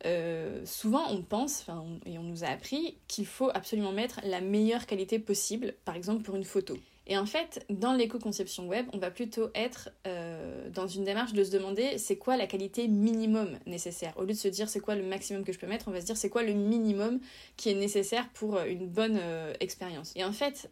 euh, 0.06 0.64
souvent 0.66 1.10
on 1.10 1.22
pense, 1.22 1.66
et 2.06 2.18
on 2.18 2.22
nous 2.22 2.44
a 2.44 2.48
appris, 2.48 2.98
qu'il 3.08 3.26
faut 3.26 3.50
absolument 3.52 3.92
mettre 3.92 4.20
la 4.24 4.40
meilleure 4.40 4.86
qualité 4.86 5.18
possible, 5.18 5.74
par 5.84 5.96
exemple 5.96 6.22
pour 6.22 6.36
une 6.36 6.44
photo. 6.44 6.78
Et 7.06 7.18
en 7.18 7.26
fait, 7.26 7.66
dans 7.68 7.92
l'éco-conception 7.92 8.66
web, 8.66 8.86
on 8.92 8.98
va 8.98 9.10
plutôt 9.10 9.50
être 9.54 9.90
euh, 10.06 10.70
dans 10.70 10.86
une 10.86 11.04
démarche 11.04 11.34
de 11.34 11.44
se 11.44 11.50
demander 11.50 11.98
c'est 11.98 12.16
quoi 12.16 12.36
la 12.36 12.46
qualité 12.46 12.88
minimum 12.88 13.58
nécessaire? 13.66 14.14
Au 14.16 14.22
lieu 14.22 14.28
de 14.28 14.32
se 14.32 14.48
dire 14.48 14.68
c'est 14.68 14.80
quoi 14.80 14.94
le 14.94 15.02
maximum 15.02 15.44
que 15.44 15.52
je 15.52 15.58
peux 15.58 15.66
mettre, 15.66 15.88
on 15.88 15.90
va 15.90 16.00
se 16.00 16.06
dire 16.06 16.16
c'est 16.16 16.30
quoi 16.30 16.42
le 16.42 16.54
minimum 16.54 17.20
qui 17.56 17.68
est 17.68 17.74
nécessaire 17.74 18.28
pour 18.30 18.56
euh, 18.56 18.64
une 18.64 18.86
bonne 18.86 19.18
euh, 19.20 19.52
expérience? 19.60 20.12
Et 20.16 20.24
en 20.24 20.32
fait, 20.32 20.70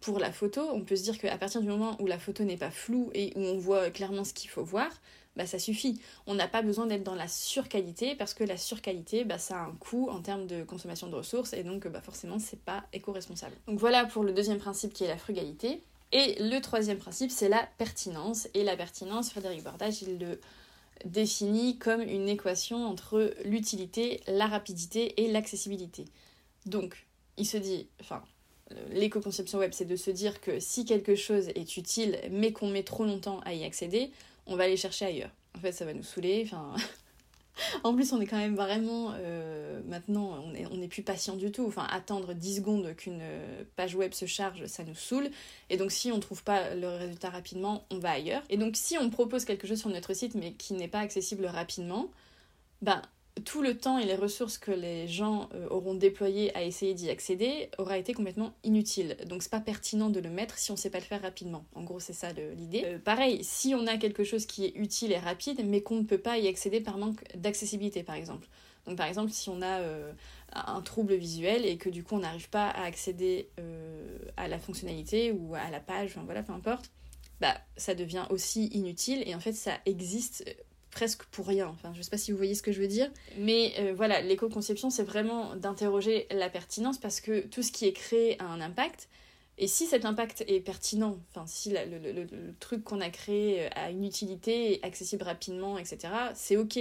pour 0.00 0.18
la 0.18 0.32
photo, 0.32 0.62
on 0.72 0.82
peut 0.82 0.96
se 0.96 1.02
dire 1.02 1.18
qu'à 1.18 1.36
partir 1.38 1.60
du 1.60 1.68
moment 1.68 1.96
où 2.00 2.06
la 2.06 2.18
photo 2.18 2.44
n'est 2.44 2.56
pas 2.56 2.70
floue 2.70 3.10
et 3.14 3.32
où 3.36 3.40
on 3.40 3.58
voit 3.58 3.90
clairement 3.90 4.24
ce 4.24 4.32
qu'il 4.32 4.50
faut 4.50 4.64
voir, 4.64 4.90
bah 5.36 5.46
ça 5.46 5.58
suffit. 5.58 6.00
On 6.26 6.34
n'a 6.34 6.48
pas 6.48 6.62
besoin 6.62 6.86
d'être 6.86 7.04
dans 7.04 7.14
la 7.14 7.28
surqualité 7.28 8.14
parce 8.14 8.34
que 8.34 8.42
la 8.42 8.56
surqualité, 8.56 9.24
bah, 9.24 9.38
ça 9.38 9.60
a 9.60 9.64
un 9.64 9.72
coût 9.72 10.08
en 10.08 10.20
termes 10.20 10.46
de 10.46 10.64
consommation 10.64 11.08
de 11.08 11.14
ressources 11.14 11.52
et 11.52 11.62
donc 11.62 11.86
bah, 11.86 12.00
forcément 12.00 12.38
c'est 12.38 12.60
pas 12.60 12.84
éco-responsable. 12.92 13.56
Donc 13.66 13.78
voilà 13.78 14.06
pour 14.06 14.24
le 14.24 14.32
deuxième 14.32 14.58
principe 14.58 14.92
qui 14.92 15.04
est 15.04 15.08
la 15.08 15.18
frugalité. 15.18 15.82
Et 16.12 16.36
le 16.40 16.58
troisième 16.60 16.98
principe 16.98 17.30
c'est 17.30 17.48
la 17.48 17.68
pertinence. 17.78 18.48
Et 18.54 18.64
la 18.64 18.76
pertinence, 18.76 19.30
Frédéric 19.30 19.62
Bordage, 19.62 20.02
il 20.02 20.18
le 20.18 20.40
définit 21.04 21.78
comme 21.78 22.00
une 22.00 22.28
équation 22.28 22.86
entre 22.86 23.34
l'utilité, 23.44 24.22
la 24.26 24.46
rapidité 24.46 25.22
et 25.22 25.30
l'accessibilité. 25.30 26.06
Donc 26.64 27.06
il 27.36 27.46
se 27.46 27.58
dit, 27.58 27.88
enfin 28.00 28.22
l'éco-conception 28.90 29.58
web 29.58 29.72
c'est 29.72 29.84
de 29.84 29.96
se 29.96 30.10
dire 30.10 30.40
que 30.40 30.58
si 30.60 30.84
quelque 30.84 31.14
chose 31.14 31.48
est 31.54 31.76
utile 31.76 32.18
mais 32.30 32.52
qu'on 32.52 32.68
met 32.68 32.82
trop 32.82 33.04
longtemps 33.04 33.40
à 33.44 33.54
y 33.54 33.64
accéder, 33.64 34.10
on 34.46 34.56
va 34.56 34.64
aller 34.64 34.76
chercher 34.76 35.06
ailleurs. 35.06 35.30
En 35.56 35.60
fait, 35.60 35.72
ça 35.72 35.84
va 35.84 35.94
nous 35.94 36.02
saouler. 36.02 36.42
Enfin, 36.44 36.74
en 37.84 37.94
plus, 37.94 38.12
on 38.12 38.20
est 38.20 38.26
quand 38.26 38.36
même 38.36 38.56
vraiment. 38.56 39.12
Euh, 39.16 39.80
maintenant, 39.86 40.42
on 40.44 40.50
n'est 40.50 40.66
on 40.66 40.80
est 40.82 40.88
plus 40.88 41.02
patient 41.02 41.36
du 41.36 41.50
tout. 41.50 41.66
Enfin, 41.66 41.86
attendre 41.90 42.34
10 42.34 42.56
secondes 42.56 42.94
qu'une 42.96 43.22
page 43.76 43.94
web 43.94 44.12
se 44.12 44.26
charge, 44.26 44.66
ça 44.66 44.84
nous 44.84 44.94
saoule. 44.94 45.30
Et 45.70 45.76
donc, 45.76 45.92
si 45.92 46.12
on 46.12 46.16
ne 46.16 46.20
trouve 46.20 46.42
pas 46.42 46.74
le 46.74 46.88
résultat 46.88 47.30
rapidement, 47.30 47.84
on 47.90 47.98
va 47.98 48.10
ailleurs. 48.10 48.42
Et 48.50 48.56
donc, 48.56 48.76
si 48.76 48.98
on 48.98 49.10
propose 49.10 49.44
quelque 49.44 49.66
chose 49.66 49.80
sur 49.80 49.90
notre 49.90 50.12
site 50.14 50.34
mais 50.34 50.52
qui 50.52 50.74
n'est 50.74 50.88
pas 50.88 51.00
accessible 51.00 51.46
rapidement, 51.46 52.10
ben 52.82 53.02
tout 53.44 53.62
le 53.62 53.76
temps 53.76 53.98
et 53.98 54.04
les 54.04 54.14
ressources 54.14 54.58
que 54.58 54.70
les 54.70 55.06
gens 55.08 55.48
euh, 55.54 55.68
auront 55.68 55.94
déployés 55.94 56.56
à 56.56 56.62
essayer 56.62 56.94
d'y 56.94 57.10
accéder 57.10 57.70
aura 57.78 57.98
été 57.98 58.14
complètement 58.14 58.54
inutile. 58.64 59.16
Donc 59.26 59.42
c'est 59.42 59.50
pas 59.50 59.60
pertinent 59.60 60.08
de 60.08 60.20
le 60.20 60.30
mettre 60.30 60.58
si 60.58 60.70
on 60.70 60.76
sait 60.76 60.90
pas 60.90 60.98
le 60.98 61.04
faire 61.04 61.22
rapidement. 61.22 61.64
En 61.74 61.82
gros, 61.82 62.00
c'est 62.00 62.14
ça 62.14 62.32
l'idée. 62.32 62.82
Euh, 62.84 62.98
pareil, 62.98 63.44
si 63.44 63.74
on 63.74 63.86
a 63.86 63.98
quelque 63.98 64.24
chose 64.24 64.46
qui 64.46 64.64
est 64.64 64.72
utile 64.76 65.12
et 65.12 65.18
rapide, 65.18 65.62
mais 65.66 65.82
qu'on 65.82 65.96
ne 65.96 66.04
peut 66.04 66.18
pas 66.18 66.38
y 66.38 66.48
accéder 66.48 66.80
par 66.80 66.96
manque 66.96 67.22
d'accessibilité, 67.36 68.02
par 68.02 68.14
exemple. 68.14 68.48
Donc 68.86 68.96
par 68.96 69.06
exemple, 69.06 69.32
si 69.32 69.50
on 69.50 69.60
a 69.60 69.80
euh, 69.80 70.12
un 70.52 70.80
trouble 70.80 71.14
visuel 71.14 71.66
et 71.66 71.76
que 71.76 71.90
du 71.90 72.04
coup 72.04 72.14
on 72.14 72.20
n'arrive 72.20 72.48
pas 72.48 72.68
à 72.68 72.84
accéder 72.84 73.50
à 74.36 74.46
la 74.46 74.60
fonctionnalité 74.60 75.32
ou 75.32 75.56
à 75.56 75.70
la 75.70 75.80
page, 75.80 76.10
enfin 76.12 76.22
voilà, 76.24 76.44
peu 76.44 76.52
importe, 76.52 76.92
bah 77.40 77.54
ça 77.76 77.94
devient 77.94 78.24
aussi 78.30 78.66
inutile 78.68 79.24
et 79.26 79.34
en 79.34 79.40
fait 79.40 79.52
ça 79.52 79.72
existe 79.86 80.44
presque 80.96 81.24
pour 81.24 81.46
rien. 81.46 81.68
Enfin, 81.68 81.92
je 81.94 82.00
sais 82.00 82.08
pas 82.08 82.16
si 82.16 82.30
vous 82.30 82.38
voyez 82.38 82.54
ce 82.54 82.62
que 82.62 82.72
je 82.72 82.80
veux 82.80 82.88
dire. 82.88 83.10
Mais 83.36 83.74
euh, 83.78 83.92
voilà, 83.94 84.22
l'éco-conception, 84.22 84.88
c'est 84.88 85.02
vraiment 85.02 85.54
d'interroger 85.54 86.26
la 86.30 86.48
pertinence 86.48 86.96
parce 86.96 87.20
que 87.20 87.40
tout 87.40 87.62
ce 87.62 87.70
qui 87.70 87.84
est 87.84 87.92
créé 87.92 88.40
a 88.40 88.46
un 88.46 88.62
impact. 88.62 89.10
Et 89.58 89.68
si 89.68 89.84
cet 89.86 90.06
impact 90.06 90.42
est 90.48 90.60
pertinent, 90.60 91.18
enfin, 91.30 91.46
si 91.46 91.70
le, 91.70 92.26
truc 92.60 92.82
qu'on 92.82 93.02
a 93.02 93.10
créé 93.10 93.70
a 93.76 93.90
une 93.90 94.04
utilité, 94.04 94.80
accessible 94.82 95.24
rapidement, 95.24 95.76
etc., 95.76 95.98
c'est 96.34 96.56
ok. 96.56 96.78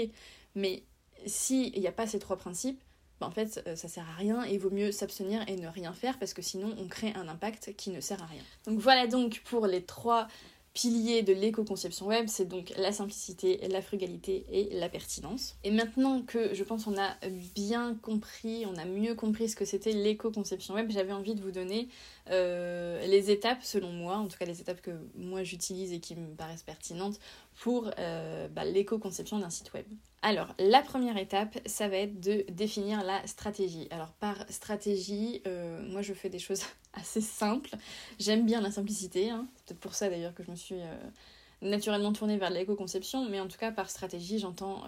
Mais 0.55 0.83
s'il 1.25 1.77
n'y 1.77 1.87
a 1.87 1.91
pas 1.91 2.07
ces 2.07 2.19
trois 2.19 2.37
principes, 2.37 2.81
ben, 3.19 3.27
en 3.27 3.31
fait, 3.31 3.61
euh, 3.67 3.75
ça 3.75 3.89
sert 3.89 4.07
à 4.09 4.13
rien 4.13 4.45
et 4.45 4.53
il 4.53 4.59
vaut 4.59 4.71
mieux 4.71 4.93
s'abstenir 4.93 5.43
et 5.49 5.57
ne 5.57 5.67
rien 5.67 5.91
faire 5.91 6.17
parce 6.19 6.33
que 6.33 6.41
sinon 6.41 6.73
on 6.77 6.87
crée 6.87 7.13
un 7.15 7.27
impact 7.27 7.75
qui 7.75 7.89
ne 7.89 7.99
sert 7.99 8.21
à 8.23 8.27
rien. 8.27 8.43
Donc 8.65 8.79
voilà 8.79 9.07
donc 9.07 9.41
pour 9.45 9.67
les 9.67 9.83
trois 9.83 10.27
piliers 10.75 11.23
de 11.23 11.31
l'éco-conception 11.31 12.07
web, 12.07 12.25
c'est 12.27 12.45
donc 12.45 12.73
la 12.77 12.91
simplicité, 12.91 13.65
la 13.69 13.81
frugalité 13.81 14.45
et 14.51 14.77
la 14.77 14.89
pertinence. 14.89 15.55
Et 15.63 15.71
maintenant 15.71 16.21
que 16.21 16.53
je 16.53 16.63
pense 16.65 16.85
on 16.85 16.97
a 16.97 17.15
bien 17.55 17.95
compris, 18.01 18.65
on 18.67 18.75
a 18.77 18.83
mieux 18.83 19.15
compris 19.15 19.47
ce 19.47 19.55
que 19.55 19.63
c'était 19.63 19.93
l'éco-conception 19.93 20.73
web, 20.73 20.91
j'avais 20.91 21.13
envie 21.13 21.33
de 21.33 21.41
vous 21.41 21.51
donner 21.51 21.87
euh, 22.29 23.05
les 23.07 23.31
étapes, 23.31 23.63
selon 23.63 23.91
moi, 23.93 24.17
en 24.17 24.27
tout 24.27 24.37
cas 24.37 24.45
les 24.45 24.59
étapes 24.59 24.81
que 24.81 24.91
moi 25.15 25.43
j'utilise 25.43 25.93
et 25.93 26.01
qui 26.01 26.13
me 26.15 26.35
paraissent 26.35 26.63
pertinentes 26.63 27.19
pour 27.55 27.89
euh, 27.99 28.47
bah, 28.49 28.65
l'éco-conception 28.65 29.39
d'un 29.39 29.49
site 29.49 29.73
web. 29.73 29.85
Alors, 30.21 30.47
la 30.59 30.81
première 30.81 31.17
étape, 31.17 31.57
ça 31.65 31.87
va 31.87 31.97
être 31.97 32.19
de 32.19 32.45
définir 32.49 33.03
la 33.03 33.25
stratégie. 33.27 33.87
Alors, 33.91 34.11
par 34.13 34.45
stratégie, 34.49 35.41
euh, 35.47 35.81
moi 35.89 36.01
je 36.01 36.13
fais 36.13 36.29
des 36.29 36.39
choses 36.39 36.63
assez 36.93 37.21
simples. 37.21 37.71
J'aime 38.19 38.45
bien 38.45 38.61
la 38.61 38.71
simplicité, 38.71 39.29
hein. 39.29 39.47
c'est 39.55 39.65
peut-être 39.65 39.79
pour 39.79 39.95
ça 39.95 40.09
d'ailleurs 40.09 40.33
que 40.33 40.43
je 40.43 40.51
me 40.51 40.55
suis 40.55 40.79
naturellement 41.61 42.13
tourner 42.13 42.37
vers 42.37 42.49
l'éco-conception, 42.49 43.29
mais 43.29 43.39
en 43.39 43.47
tout 43.47 43.57
cas 43.57 43.71
par 43.71 43.89
stratégie, 43.89 44.39
j'entends 44.39 44.83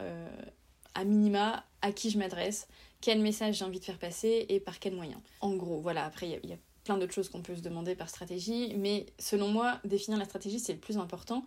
à 0.98 1.04
minima 1.04 1.64
à 1.82 1.92
qui 1.92 2.10
je 2.10 2.18
m'adresse, 2.18 2.68
quel 3.02 3.22
message 3.22 3.60
j'ai 3.60 3.66
envie 3.66 3.80
de 3.80 3.86
faire 3.86 4.00
passer 4.00 4.48
et 4.50 4.60
par 4.60 4.80
quels 4.80 4.96
moyens. 4.96 5.20
En 5.42 5.56
gros, 5.56 5.80
voilà, 5.80 6.06
après 6.06 6.40
il 6.44 6.50
y, 6.50 6.54
a 6.54 6.58
plein 6.84 6.98
d'autres 6.98 7.14
choses 7.14 7.30
qu'on 7.30 7.44
peut 7.44 7.56
se 7.56 7.62
demander 7.62 7.96
par 7.96 8.10
stratégie, 8.10 8.74
mais 8.76 9.06
selon 9.20 9.50
moi, 9.50 9.80
définir 9.84 10.18
la 10.18 10.26
stratégie 10.26 10.60
c'est 10.60 10.74
le 10.74 10.80
plus 10.80 10.98
important. 10.98 11.46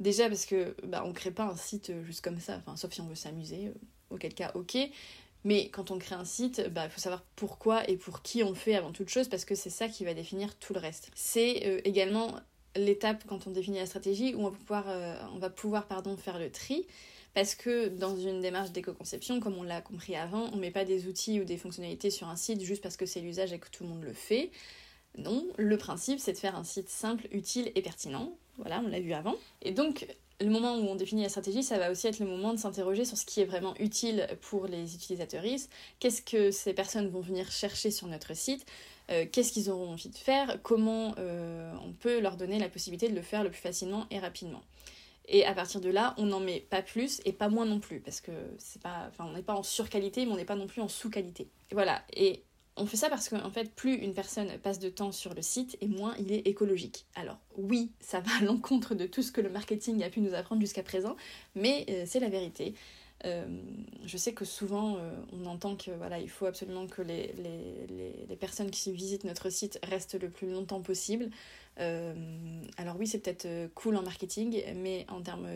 Déjà 0.00 0.28
parce 0.28 0.46
que 0.46 0.76
bah, 0.84 1.04
on 1.06 1.12
crée 1.12 1.30
pas 1.30 1.44
un 1.44 1.56
site 1.56 1.92
juste 2.04 2.22
comme 2.22 2.38
ça, 2.38 2.56
enfin, 2.58 2.76
sauf 2.76 2.92
si 2.92 3.00
on 3.00 3.06
veut 3.06 3.14
s'amuser, 3.14 3.72
auquel 4.10 4.34
cas 4.34 4.52
ok, 4.54 4.76
mais 5.46 5.68
quand 5.68 5.92
on 5.92 5.98
crée 5.98 6.16
un 6.16 6.24
site, 6.24 6.60
il 6.66 6.72
bah, 6.72 6.88
faut 6.88 7.00
savoir 7.00 7.22
pourquoi 7.36 7.88
et 7.88 7.96
pour 7.96 8.22
qui 8.22 8.42
on 8.42 8.48
le 8.48 8.56
fait 8.56 8.74
avant 8.74 8.90
toute 8.90 9.08
chose, 9.08 9.28
parce 9.28 9.44
que 9.44 9.54
c'est 9.54 9.70
ça 9.70 9.88
qui 9.88 10.04
va 10.04 10.12
définir 10.12 10.56
tout 10.56 10.74
le 10.74 10.80
reste. 10.80 11.10
C'est 11.14 11.66
euh, 11.66 11.80
également 11.84 12.34
l'étape 12.74 13.24
quand 13.28 13.46
on 13.46 13.50
définit 13.50 13.78
la 13.78 13.86
stratégie 13.86 14.34
où 14.34 14.40
on 14.40 14.50
va 14.50 14.56
pouvoir, 14.56 14.84
euh, 14.88 15.14
on 15.34 15.38
va 15.38 15.48
pouvoir 15.48 15.86
pardon, 15.86 16.16
faire 16.16 16.40
le 16.40 16.50
tri. 16.50 16.86
Parce 17.32 17.54
que 17.54 17.88
dans 17.88 18.16
une 18.16 18.40
démarche 18.40 18.72
d'éco-conception, 18.72 19.38
comme 19.38 19.56
on 19.56 19.62
l'a 19.62 19.82
compris 19.82 20.16
avant, 20.16 20.48
on 20.52 20.56
ne 20.56 20.60
met 20.62 20.70
pas 20.70 20.84
des 20.84 21.06
outils 21.06 21.38
ou 21.40 21.44
des 21.44 21.58
fonctionnalités 21.58 22.10
sur 22.10 22.28
un 22.28 22.36
site 22.36 22.62
juste 22.62 22.82
parce 22.82 22.96
que 22.96 23.06
c'est 23.06 23.20
l'usage 23.20 23.52
et 23.52 23.58
que 23.58 23.68
tout 23.70 23.84
le 23.84 23.90
monde 23.90 24.02
le 24.02 24.14
fait. 24.14 24.50
Non, 25.16 25.46
le 25.56 25.76
principe 25.78 26.20
c'est 26.20 26.32
de 26.32 26.38
faire 26.38 26.56
un 26.56 26.64
site 26.64 26.88
simple, 26.88 27.26
utile 27.30 27.72
et 27.74 27.82
pertinent. 27.82 28.36
Voilà, 28.58 28.80
on 28.84 28.88
l'a 28.88 29.00
vu 29.00 29.12
avant. 29.12 29.34
Et 29.62 29.72
donc, 29.72 30.06
le 30.40 30.48
moment 30.48 30.76
où 30.76 30.86
on 30.86 30.94
définit 30.94 31.22
la 31.22 31.28
stratégie, 31.28 31.62
ça 31.62 31.78
va 31.78 31.90
aussi 31.90 32.06
être 32.06 32.18
le 32.18 32.26
moment 32.26 32.52
de 32.52 32.58
s'interroger 32.58 33.04
sur 33.04 33.16
ce 33.16 33.24
qui 33.24 33.40
est 33.40 33.44
vraiment 33.44 33.74
utile 33.78 34.26
pour 34.42 34.66
les 34.66 34.94
utilisateuristes. 34.94 35.70
Qu'est-ce 35.98 36.22
que 36.22 36.50
ces 36.50 36.74
personnes 36.74 37.08
vont 37.08 37.20
venir 37.20 37.50
chercher 37.50 37.90
sur 37.90 38.06
notre 38.06 38.34
site? 38.34 38.66
Euh, 39.10 39.24
Qu'est-ce 39.30 39.52
qu'ils 39.52 39.70
auront 39.70 39.90
envie 39.90 40.08
de 40.08 40.16
faire? 40.16 40.58
Comment 40.62 41.14
euh, 41.18 41.72
on 41.84 41.92
peut 41.92 42.20
leur 42.20 42.36
donner 42.36 42.58
la 42.58 42.68
possibilité 42.68 43.08
de 43.08 43.14
le 43.14 43.22
faire 43.22 43.44
le 43.44 43.50
plus 43.50 43.60
facilement 43.60 44.06
et 44.10 44.18
rapidement? 44.18 44.62
Et 45.28 45.44
à 45.44 45.54
partir 45.54 45.80
de 45.80 45.88
là, 45.88 46.14
on 46.18 46.26
n'en 46.26 46.40
met 46.40 46.60
pas 46.60 46.82
plus 46.82 47.20
et 47.24 47.32
pas 47.32 47.48
moins 47.48 47.64
non 47.64 47.80
plus, 47.80 48.00
parce 48.00 48.20
que 48.20 48.30
c'est 48.58 48.80
pas, 48.80 49.10
on 49.18 49.32
n'est 49.32 49.42
pas 49.42 49.54
en 49.54 49.62
surqualité, 49.62 50.24
mais 50.24 50.32
on 50.32 50.36
n'est 50.36 50.44
pas 50.44 50.54
non 50.54 50.66
plus 50.66 50.82
en 50.82 50.88
sous-qualité. 50.88 51.48
Voilà. 51.72 52.02
On 52.76 52.86
fait 52.86 52.96
ça 52.96 53.08
parce 53.08 53.28
qu'en 53.28 53.50
fait, 53.50 53.74
plus 53.74 53.94
une 53.94 54.12
personne 54.12 54.48
passe 54.58 54.78
de 54.78 54.88
temps 54.88 55.12
sur 55.12 55.34
le 55.34 55.42
site 55.42 55.78
et 55.80 55.88
moins 55.88 56.14
il 56.18 56.32
est 56.32 56.46
écologique. 56.46 57.06
Alors 57.14 57.38
oui, 57.56 57.90
ça 58.00 58.20
va 58.20 58.30
à 58.40 58.44
l'encontre 58.44 58.94
de 58.94 59.06
tout 59.06 59.22
ce 59.22 59.32
que 59.32 59.40
le 59.40 59.48
marketing 59.48 60.02
a 60.02 60.10
pu 60.10 60.20
nous 60.20 60.34
apprendre 60.34 60.60
jusqu'à 60.60 60.82
présent, 60.82 61.16
mais 61.54 61.86
euh, 61.88 62.04
c'est 62.06 62.20
la 62.20 62.28
vérité. 62.28 62.74
Euh, 63.24 63.46
je 64.04 64.16
sais 64.18 64.34
que 64.34 64.44
souvent 64.44 64.98
euh, 64.98 65.10
on 65.32 65.46
entend 65.46 65.74
que 65.74 65.90
voilà, 65.90 66.18
il 66.18 66.28
faut 66.28 66.44
absolument 66.44 66.86
que 66.86 67.00
les, 67.00 67.32
personnes 68.38 68.70
qui 68.70 68.92
visitent 68.92 69.24
notre 69.24 69.48
site 69.48 69.78
restent 69.82 70.20
le 70.20 70.28
plus 70.28 70.50
longtemps 70.50 70.82
possible. 70.82 71.30
alors 71.78 72.96
oui, 72.98 73.06
c'est 73.06 73.18
peut-être 73.18 73.72
cool 73.74 73.96
en 73.96 74.02
marketing, 74.02 74.62
mais 74.74 75.06
en 75.08 75.22
termes 75.22 75.48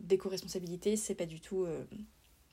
d'éco-responsabilité, 0.00 0.96
c'est 0.96 1.16
pas 1.16 1.26
du 1.26 1.40
tout 1.40 1.66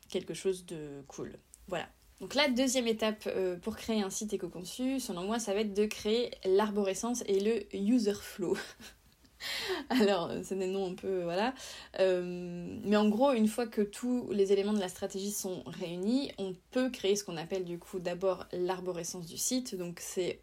quelque 0.09 0.33
chose 0.33 0.65
de 0.65 1.03
cool. 1.07 1.37
Voilà. 1.67 1.87
Donc 2.19 2.35
la 2.35 2.49
deuxième 2.49 2.87
étape 2.87 3.27
euh, 3.27 3.55
pour 3.57 3.77
créer 3.77 4.01
un 4.01 4.09
site 4.09 4.33
éco-conçu, 4.33 4.99
selon 4.99 5.23
moi, 5.23 5.39
ça 5.39 5.53
va 5.53 5.61
être 5.61 5.73
de 5.73 5.85
créer 5.85 6.31
l'arborescence 6.45 7.23
et 7.27 7.39
le 7.39 7.75
user 7.75 8.13
flow. 8.13 8.57
Alors, 9.89 10.29
c'est 10.43 10.57
des 10.57 10.67
noms 10.67 10.91
un 10.91 10.95
peu, 10.95 11.23
voilà. 11.23 11.53
Euh, 12.01 12.77
mais 12.83 12.97
en 12.97 13.07
gros, 13.07 13.31
une 13.31 13.47
fois 13.47 13.67
que 13.67 13.81
tous 13.81 14.29
les 14.31 14.51
éléments 14.51 14.73
de 14.73 14.81
la 14.81 14.89
stratégie 14.89 15.31
sont 15.31 15.63
réunis, 15.65 16.33
on 16.37 16.55
peut 16.71 16.89
créer 16.89 17.15
ce 17.15 17.23
qu'on 17.23 17.37
appelle 17.37 17.63
du 17.63 17.79
coup 17.79 17.99
d'abord 17.99 18.47
l'arborescence 18.51 19.25
du 19.25 19.37
site. 19.37 19.75
Donc 19.75 19.99
c'est 20.01 20.41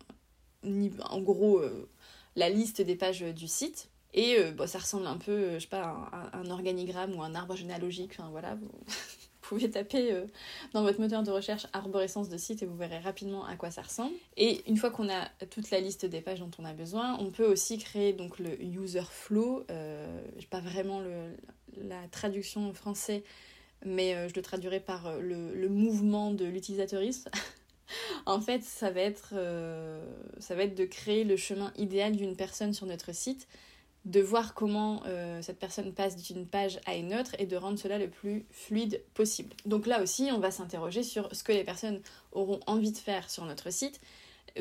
en 0.64 1.21
gros 1.21 1.59
euh, 1.59 1.90
la 2.37 2.49
liste 2.49 2.80
des 2.80 2.97
pages 2.97 3.21
du 3.21 3.49
site. 3.49 3.90
Et 4.14 4.38
ça 4.66 4.78
ressemble 4.78 5.06
un 5.06 5.18
peu, 5.18 5.54
je 5.54 5.59
sais 5.59 5.66
pas, 5.66 6.09
à 6.11 6.38
un, 6.38 6.49
organigramme 6.50 7.14
ou 7.14 7.23
un 7.23 7.35
arbre 7.35 7.54
généalogique. 7.54 8.12
Enfin 8.18 8.30
voilà, 8.30 8.56
pouvez 9.48 9.70
taper 9.70 10.12
euh, 10.12 10.26
dans 10.72 10.82
votre 10.82 11.00
moteur 11.00 11.22
de 11.22 11.30
recherche 11.30 11.66
arborescence 11.72 12.28
de 12.28 12.36
site 12.36 12.62
et 12.62 12.66
vous 12.66 12.76
verrez 12.76 12.98
rapidement 12.98 13.44
à 13.44 13.56
quoi 13.56 13.70
ça 13.70 13.82
ressemble. 13.82 14.14
Et 14.36 14.68
une 14.68 14.76
fois 14.76 14.90
qu'on 14.90 15.08
a 15.08 15.28
toute 15.50 15.70
la 15.70 15.80
liste 15.80 16.06
des 16.06 16.20
pages 16.20 16.40
dont 16.40 16.50
on 16.58 16.64
a 16.64 16.72
besoin, 16.72 17.16
on 17.20 17.30
peut 17.30 17.46
aussi 17.46 17.78
créer 17.78 18.12
donc 18.12 18.38
le 18.38 18.60
user 18.62 19.02
flow. 19.10 19.64
Euh, 19.70 20.20
pas 20.50 20.60
vraiment 20.60 21.00
la 21.76 22.08
traduction 22.08 22.68
en 22.68 22.72
français, 22.72 23.22
mais 23.84 24.14
euh, 24.14 24.28
je 24.28 24.34
le 24.34 24.42
traduirai 24.42 24.80
par 24.80 25.06
euh, 25.06 25.20
le, 25.20 25.68
mouvement 25.68 26.32
de 26.32 26.44
l'utilisateuriste. 26.44 27.30
en 28.26 28.40
fait, 28.40 28.62
ça 28.62 28.90
va 28.90 29.00
être 29.00 29.34
de 29.34 30.84
créer 30.84 31.24
le 31.24 31.36
chemin 31.36 31.72
idéal 31.76 32.16
d'une 32.16 32.36
personne 32.36 32.72
sur 32.72 32.86
notre 32.86 33.14
site 33.14 33.46
de 34.06 34.20
voir 34.20 34.54
comment 34.54 35.02
euh, 35.06 35.42
cette 35.42 35.58
personne 35.58 35.92
passe 35.92 36.16
d'une 36.16 36.46
page 36.46 36.78
à 36.86 36.94
une 36.94 37.12
autre 37.12 37.34
et 37.40 37.46
de 37.46 37.56
rendre 37.56 37.76
cela 37.76 37.98
le 37.98 38.08
plus 38.08 38.46
fluide 38.50 39.02
possible. 39.14 39.52
Donc 39.66 39.86
là 39.86 40.00
aussi, 40.00 40.30
on 40.32 40.38
va 40.38 40.52
s'interroger 40.52 41.02
sur 41.02 41.28
ce 41.34 41.42
que 41.42 41.50
les 41.50 41.64
personnes 41.64 42.00
auront 42.30 42.60
envie 42.68 42.92
de 42.92 42.96
faire 42.96 43.28
sur 43.28 43.44
notre 43.44 43.70
site, 43.72 44.00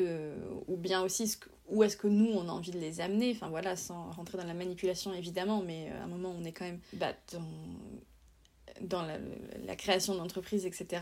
euh, 0.00 0.36
ou 0.66 0.76
bien 0.76 1.00
aussi 1.00 1.36
où 1.68 1.84
est-ce 1.84 1.96
que 1.96 2.08
nous, 2.08 2.26
on 2.26 2.48
a 2.48 2.52
envie 2.52 2.72
de 2.72 2.78
les 2.80 3.00
amener, 3.00 3.30
enfin 3.30 3.48
voilà, 3.48 3.76
sans 3.76 4.10
rentrer 4.10 4.36
dans 4.36 4.44
la 4.44 4.54
manipulation 4.54 5.14
évidemment, 5.14 5.62
mais 5.64 5.90
euh, 5.92 6.00
à 6.00 6.04
un 6.04 6.08
moment, 6.08 6.34
on 6.36 6.44
est 6.44 6.52
quand 6.52 6.64
même 6.64 6.80
bah, 6.94 7.12
dans, 8.80 9.02
la, 9.02 9.76
création 9.76 10.16
d'entreprise, 10.16 10.66
etc 10.66 10.98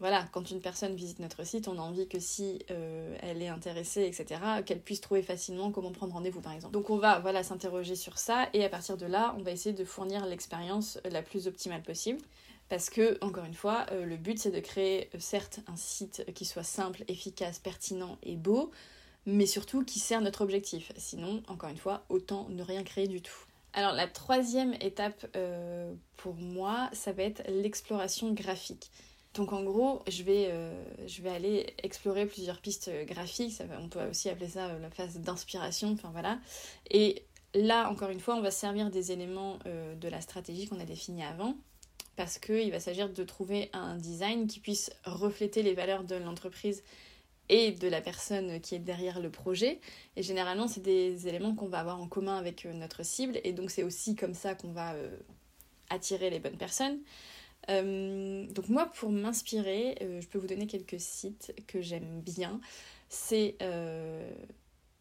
voilà, 0.00 0.28
quand 0.30 0.50
une 0.52 0.60
personne 0.60 0.94
visite 0.94 1.18
notre 1.18 1.44
site, 1.44 1.66
on 1.66 1.76
a 1.76 1.80
envie 1.80 2.06
que 2.06 2.20
si 2.20 2.64
euh, 2.70 3.16
elle 3.20 3.42
est 3.42 3.48
intéressée, 3.48 4.02
etc., 4.02 4.40
qu'elle 4.64 4.80
puisse 4.80 5.00
trouver 5.00 5.22
facilement 5.22 5.72
comment 5.72 5.90
prendre 5.90 6.12
rendez-vous, 6.12 6.40
par 6.40 6.52
exemple. 6.52 6.72
Donc 6.72 6.88
on 6.90 6.98
va 6.98 7.18
voilà 7.18 7.42
s'interroger 7.42 7.96
sur 7.96 8.16
ça 8.16 8.48
et 8.52 8.64
à 8.64 8.68
partir 8.68 8.96
de 8.96 9.06
là, 9.06 9.34
on 9.38 9.42
va 9.42 9.50
essayer 9.50 9.74
de 9.74 9.84
fournir 9.84 10.24
l'expérience 10.26 11.00
la 11.10 11.22
plus 11.22 11.48
optimale 11.48 11.82
possible. 11.82 12.20
Parce 12.68 12.90
que, 12.90 13.18
encore 13.24 13.44
une 13.44 13.54
fois, 13.54 13.86
euh, 13.90 14.04
le 14.04 14.16
but 14.16 14.38
c'est 14.38 14.50
de 14.50 14.60
créer 14.60 15.08
euh, 15.14 15.18
certes 15.18 15.60
un 15.66 15.76
site 15.76 16.24
qui 16.34 16.44
soit 16.44 16.62
simple, 16.62 17.02
efficace, 17.08 17.58
pertinent 17.58 18.18
et 18.22 18.36
beau, 18.36 18.70
mais 19.26 19.46
surtout 19.46 19.84
qui 19.84 19.98
sert 19.98 20.20
notre 20.20 20.42
objectif. 20.42 20.92
Sinon, 20.96 21.42
encore 21.48 21.70
une 21.70 21.76
fois, 21.78 22.04
autant 22.08 22.46
ne 22.50 22.62
rien 22.62 22.84
créer 22.84 23.08
du 23.08 23.20
tout. 23.20 23.34
Alors 23.72 23.92
la 23.92 24.06
troisième 24.06 24.74
étape 24.80 25.26
pour 26.16 26.34
moi, 26.34 26.88
ça 26.92 27.12
va 27.12 27.24
être 27.24 27.42
l'exploration 27.48 28.32
graphique. 28.32 28.90
Donc 29.34 29.52
en 29.52 29.62
gros, 29.62 30.02
je 30.08 30.22
vais, 30.22 30.48
euh, 30.48 30.72
je 31.06 31.22
vais 31.22 31.30
aller 31.30 31.74
explorer 31.82 32.26
plusieurs 32.26 32.60
pistes 32.60 32.90
graphiques, 33.06 33.52
ça 33.52 33.64
on 33.80 33.88
peut 33.88 34.02
aussi 34.08 34.28
appeler 34.28 34.48
ça 34.48 34.66
euh, 34.66 34.78
la 34.80 34.90
phase 34.90 35.18
d'inspiration, 35.18 35.92
enfin 35.92 36.10
voilà. 36.10 36.40
Et 36.90 37.24
là, 37.54 37.90
encore 37.90 38.10
une 38.10 38.20
fois, 38.20 38.36
on 38.36 38.40
va 38.40 38.50
servir 38.50 38.90
des 38.90 39.12
éléments 39.12 39.58
euh, 39.66 39.94
de 39.94 40.08
la 40.08 40.20
stratégie 40.20 40.66
qu'on 40.66 40.80
a 40.80 40.84
définie 40.84 41.22
avant, 41.22 41.54
parce 42.16 42.38
qu'il 42.38 42.70
va 42.72 42.80
s'agir 42.80 43.10
de 43.10 43.24
trouver 43.24 43.70
un 43.72 43.96
design 43.96 44.46
qui 44.46 44.60
puisse 44.60 44.90
refléter 45.04 45.62
les 45.62 45.74
valeurs 45.74 46.04
de 46.04 46.16
l'entreprise 46.16 46.82
et 47.50 47.72
de 47.72 47.88
la 47.88 48.00
personne 48.00 48.60
qui 48.60 48.74
est 48.74 48.80
derrière 48.80 49.20
le 49.20 49.30
projet. 49.30 49.80
Et 50.16 50.22
généralement, 50.22 50.68
c'est 50.68 50.82
des 50.82 51.28
éléments 51.28 51.54
qu'on 51.54 51.68
va 51.68 51.78
avoir 51.78 52.00
en 52.00 52.08
commun 52.08 52.36
avec 52.36 52.64
notre 52.64 53.04
cible, 53.04 53.38
et 53.44 53.52
donc 53.52 53.70
c'est 53.70 53.84
aussi 53.84 54.16
comme 54.16 54.34
ça 54.34 54.54
qu'on 54.54 54.72
va 54.72 54.94
attirer 55.90 56.28
les 56.28 56.40
bonnes 56.40 56.58
personnes. 56.58 56.98
Euh, 57.70 58.46
donc 58.46 58.68
moi, 58.68 58.86
pour 58.86 59.10
m'inspirer, 59.10 59.96
euh, 60.02 60.20
je 60.20 60.28
peux 60.28 60.38
vous 60.38 60.46
donner 60.46 60.66
quelques 60.66 61.00
sites 61.00 61.54
que 61.66 61.80
j'aime 61.80 62.20
bien. 62.20 62.60
C'est... 63.08 63.56
Euh, 63.62 64.30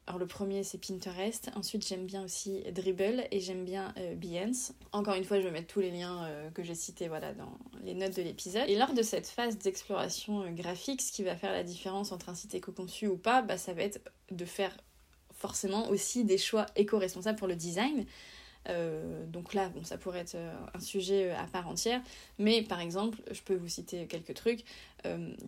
alors 0.05 0.19
le 0.19 0.25
premier 0.27 0.63
c'est 0.63 0.77
Pinterest, 0.77 1.50
ensuite 1.55 1.86
j'aime 1.86 2.05
bien 2.05 2.24
aussi 2.24 2.63
Dribble 2.71 3.25
et 3.29 3.41
j'aime 3.41 3.65
bien 3.65 3.93
Behance. 4.15 4.71
Encore 4.93 5.15
une 5.15 5.25
fois 5.25 5.41
je 5.41 5.45
vais 5.45 5.51
mettre 5.51 5.67
tous 5.67 5.81
les 5.81 5.91
liens 5.91 6.31
que 6.53 6.63
j'ai 6.63 6.75
cités 6.75 7.09
voilà, 7.09 7.33
dans 7.33 7.51
les 7.83 7.93
notes 7.93 8.15
de 8.15 8.21
l'épisode. 8.21 8.69
Et 8.69 8.77
lors 8.77 8.93
de 8.93 9.01
cette 9.01 9.27
phase 9.27 9.57
d'exploration 9.57 10.50
graphique, 10.53 11.01
ce 11.01 11.12
qui 11.12 11.24
va 11.24 11.36
faire 11.36 11.51
la 11.51 11.63
différence 11.63 12.13
entre 12.13 12.29
un 12.29 12.36
site 12.36 12.55
éco-conçu 12.55 13.07
ou 13.07 13.17
pas, 13.17 13.41
bah, 13.41 13.57
ça 13.57 13.74
va 13.74 13.81
être 13.81 14.00
de 14.31 14.45
faire 14.45 14.77
forcément 15.33 15.89
aussi 15.89 16.24
des 16.24 16.38
choix 16.38 16.67
éco-responsables 16.77 17.38
pour 17.38 17.50
le 17.50 17.57
design. 17.57 18.05
Euh, 18.69 19.25
donc 19.27 19.53
là, 19.53 19.71
ça 19.83 19.97
pourrait 19.97 20.19
être 20.19 20.36
euh, 20.36 20.53
un 20.74 20.79
sujet 20.79 21.29
euh, 21.31 21.38
à 21.38 21.45
part 21.45 21.67
entière, 21.67 22.01
mais 22.38 22.62
par 22.62 22.81
exemple, 22.81 23.19
je 23.31 23.41
peux 23.41 23.55
vous 23.55 23.67
citer 23.67 24.05
quelques 24.07 24.33
trucs. 24.33 24.63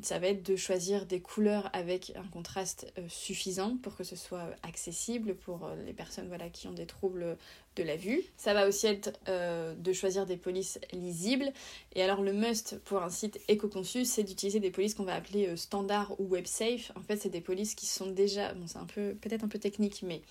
ça 0.01 0.19
va 0.19 0.27
être 0.27 0.45
de 0.45 0.55
choisir 0.55 1.05
des 1.05 1.19
couleurs 1.19 1.69
avec 1.73 2.13
un 2.15 2.27
contraste 2.29 2.93
suffisant 3.09 3.75
pour 3.83 3.97
que 3.97 4.05
ce 4.05 4.15
soit 4.15 4.47
accessible 4.63 5.35
pour 5.35 5.69
les 5.85 5.91
personnes 5.91 6.29
voilà, 6.29 6.47
qui 6.49 6.67
ont 6.67 6.71
des 6.71 6.85
troubles 6.85 7.35
de 7.75 7.83
la 7.83 7.97
vue. 7.97 8.23
Ça 8.37 8.53
va 8.53 8.67
aussi 8.69 8.87
être 8.87 9.11
de 9.27 9.93
choisir 9.93 10.25
des 10.25 10.37
polices 10.37 10.79
lisibles. 10.93 11.51
Et 11.93 12.01
alors 12.01 12.21
le 12.21 12.31
must 12.31 12.79
pour 12.85 13.03
un 13.03 13.09
site 13.09 13.41
éco-conçu, 13.49 14.05
c'est 14.05 14.23
d'utiliser 14.23 14.61
des 14.61 14.71
polices 14.71 14.93
qu'on 14.93 15.03
va 15.03 15.15
appeler 15.15 15.57
standard 15.57 16.17
ou 16.19 16.27
web 16.27 16.45
safe. 16.45 16.93
En 16.95 17.01
fait, 17.01 17.17
c'est 17.17 17.29
des 17.29 17.41
polices 17.41 17.75
qui 17.75 17.85
sont 17.85 18.07
déjà, 18.07 18.53
bon 18.53 18.65
c'est 18.65 18.79
un 18.79 18.85
peu 18.85 19.13
peut-être 19.19 19.43
un 19.43 19.49
peu 19.49 19.59
technique, 19.59 20.03
mais 20.03 20.21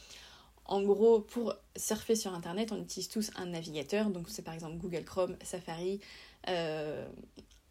en 0.69 0.83
gros, 0.83 1.21
pour 1.21 1.55
surfer 1.77 2.15
sur 2.15 2.35
Internet, 2.35 2.73
on 2.73 2.81
utilise 2.81 3.09
tous 3.09 3.31
un 3.37 3.47
navigateur. 3.47 4.11
Donc, 4.11 4.29
c'est 4.29 4.43
par 4.43 4.53
exemple 4.53 4.77
Google 4.77 5.03
Chrome, 5.03 5.37
Safari, 5.43 5.99
euh, 6.49 7.09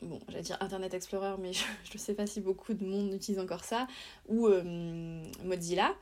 bon, 0.01 0.19
j'allais 0.27 0.41
dire 0.41 0.57
Internet 0.61 0.95
Explorer, 0.95 1.35
mais 1.39 1.53
je 1.53 1.93
ne 1.93 1.99
sais 1.99 2.15
pas 2.15 2.25
si 2.25 2.41
beaucoup 2.41 2.73
de 2.73 2.83
monde 2.83 3.13
utilise 3.13 3.39
encore 3.39 3.63
ça, 3.63 3.87
ou 4.27 4.47
euh, 4.47 5.23
Mozilla. 5.43 5.93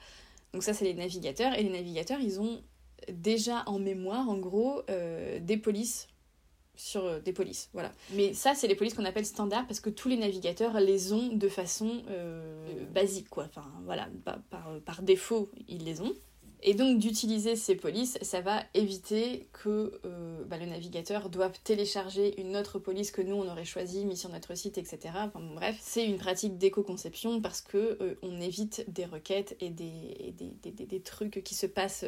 Donc, 0.54 0.64
ça, 0.64 0.74
c'est 0.74 0.86
les 0.86 0.94
navigateurs. 0.94 1.54
Et 1.60 1.64
les 1.64 1.70
navigateurs, 1.70 2.22
ils 2.22 2.40
ont 2.40 2.64
déjà 3.12 3.64
en 3.66 3.78
mémoire, 3.78 4.30
en 4.30 4.38
gros, 4.38 4.82
des 4.88 5.58
polices 5.58 6.08
sur 6.78 7.22
des 7.22 7.32
polices, 7.32 7.70
voilà. 7.72 7.92
Mais 8.12 8.34
ça, 8.34 8.54
c'est 8.54 8.68
les 8.68 8.76
polices 8.76 8.96
qu'on 8.96 9.06
appelle 9.06 9.26
standards 9.26 9.66
parce 9.66 9.80
que 9.80 9.90
tous 9.90 10.10
les 10.10 10.18
navigateurs 10.18 10.78
les 10.82 11.14
ont 11.14 11.28
de 11.28 11.48
façon 11.48 12.04
basique, 12.94 13.30
quoi. 13.30 13.46
Enfin, 13.46 13.66
voilà, 13.84 14.08
par, 14.24 14.40
par, 14.84 15.02
défaut, 15.04 15.50
ils 15.68 15.84
les 15.84 16.02
ont. 16.02 16.14
Et 16.68 16.74
donc 16.74 16.98
d'utiliser 16.98 17.56
ces 17.56 17.76
polices, 17.76 18.18
ça 18.24 18.42
va 18.42 18.64
éviter 18.74 19.48
que 19.54 20.00
euh, 20.04 20.44
bah, 20.46 20.58
le 20.58 20.66
navigateur 20.66 21.30
doive 21.30 21.54
télécharger 21.64 22.42
une 22.42 22.58
autre 22.58 22.80
police 22.80 23.12
que 23.12 23.22
nous 23.22 23.36
on 23.36 23.48
aurait 23.48 23.66
choisi, 23.66 24.04
mis 24.04 24.18
sur 24.18 24.32
notre 24.32 24.56
site, 24.56 24.80
etc. 24.80 25.14
Enfin 25.14 25.42
bref, 25.54 25.78
c'est 25.80 26.04
une 26.04 26.18
pratique 26.18 26.58
d'éco-conception 26.58 27.40
parce 27.40 27.62
que 27.62 28.00
euh, 28.02 28.16
on 28.24 28.42
évite 28.42 28.84
des 28.92 29.06
requêtes 29.06 29.56
et 29.62 29.70
des, 29.70 31.02
trucs 31.04 31.44
qui 31.44 31.54
se 31.54 31.68
passent 31.68 32.06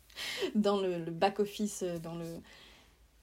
dans 0.54 0.80
le, 0.80 1.10
back-office, 1.10 1.84
dans 2.02 2.14
le 2.14 2.24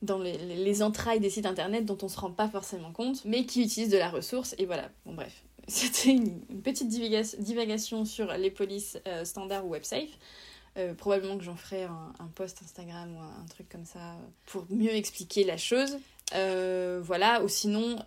dans 0.03 0.19
les, 0.19 0.37
les, 0.37 0.83
entrailles 0.83 1.19
des 1.19 1.31
sites 1.31 1.47
internet 1.47 1.83
dont 1.83 1.97
on 2.03 2.07
se 2.07 2.19
rend 2.19 2.29
pas 2.29 2.47
forcément 2.47 2.91
compte, 2.91 3.25
mais 3.25 3.47
qui 3.47 3.63
utilisent 3.63 3.89
de 3.89 3.97
la 3.97 4.09
ressource. 4.09 4.53
Et 4.59 4.67
voilà, 4.67 4.91
bon 5.03 5.15
bref, 5.15 5.43
c'était 5.67 6.11
une, 6.11 6.41
petite 6.61 6.89
divagation 6.89 8.05
sur 8.05 8.31
les 8.33 8.51
polices 8.51 8.99
euh, 9.07 9.25
standards 9.25 9.65
ou 9.65 9.71
WebSafe. 9.71 10.19
Euh, 10.77 10.93
probablement 10.93 11.37
que 11.37 11.43
j'en 11.43 11.55
ferai 11.55 11.83
un, 11.83 12.27
post 12.35 12.61
Instagram 12.61 13.15
ou 13.15 13.19
un, 13.19 13.45
truc 13.49 13.69
comme 13.69 13.85
ça 13.85 13.99
euh, 13.99 14.27
pour 14.45 14.65
mieux 14.69 14.93
expliquer 14.93 15.45
la 15.45 15.55
chose. 15.55 15.97
Euh, 16.33 16.99
voilà, 17.01 17.43
ou 17.43 17.47
sinon, 17.47 17.97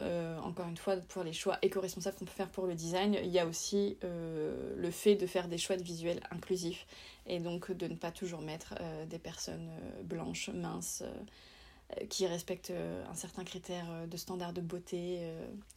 encore 0.42 0.68
une 0.68 0.76
fois, 0.76 0.96
pour 0.96 1.22
les 1.22 1.32
choix 1.32 1.56
éco-responsables 1.62 2.16
qu'on 2.16 2.24
peut 2.24 2.32
faire 2.32 2.50
pour 2.50 2.66
le 2.66 2.74
design, 2.74 3.16
il 3.22 3.30
y 3.30 3.38
a 3.38 3.46
aussi 3.46 3.96
le 4.02 4.90
fait 4.90 5.14
de 5.14 5.26
faire 5.26 5.46
des 5.46 5.56
choix 5.56 5.76
de 5.76 5.84
visuels 5.84 6.20
inclusifs 6.32 6.86
et 7.26 7.38
donc 7.38 7.70
de 7.70 7.86
ne 7.86 7.94
pas 7.94 8.10
toujours 8.10 8.40
mettre 8.40 8.74
des 9.08 9.18
personnes 9.18 9.70
blanches, 10.02 10.50
minces, 10.50 11.04
qui 12.08 12.26
respectent 12.26 12.72
un 13.08 13.14
certain 13.14 13.44
critère 13.44 13.86
de 14.10 14.16
standard 14.16 14.52
de 14.52 14.62
beauté. 14.62 15.20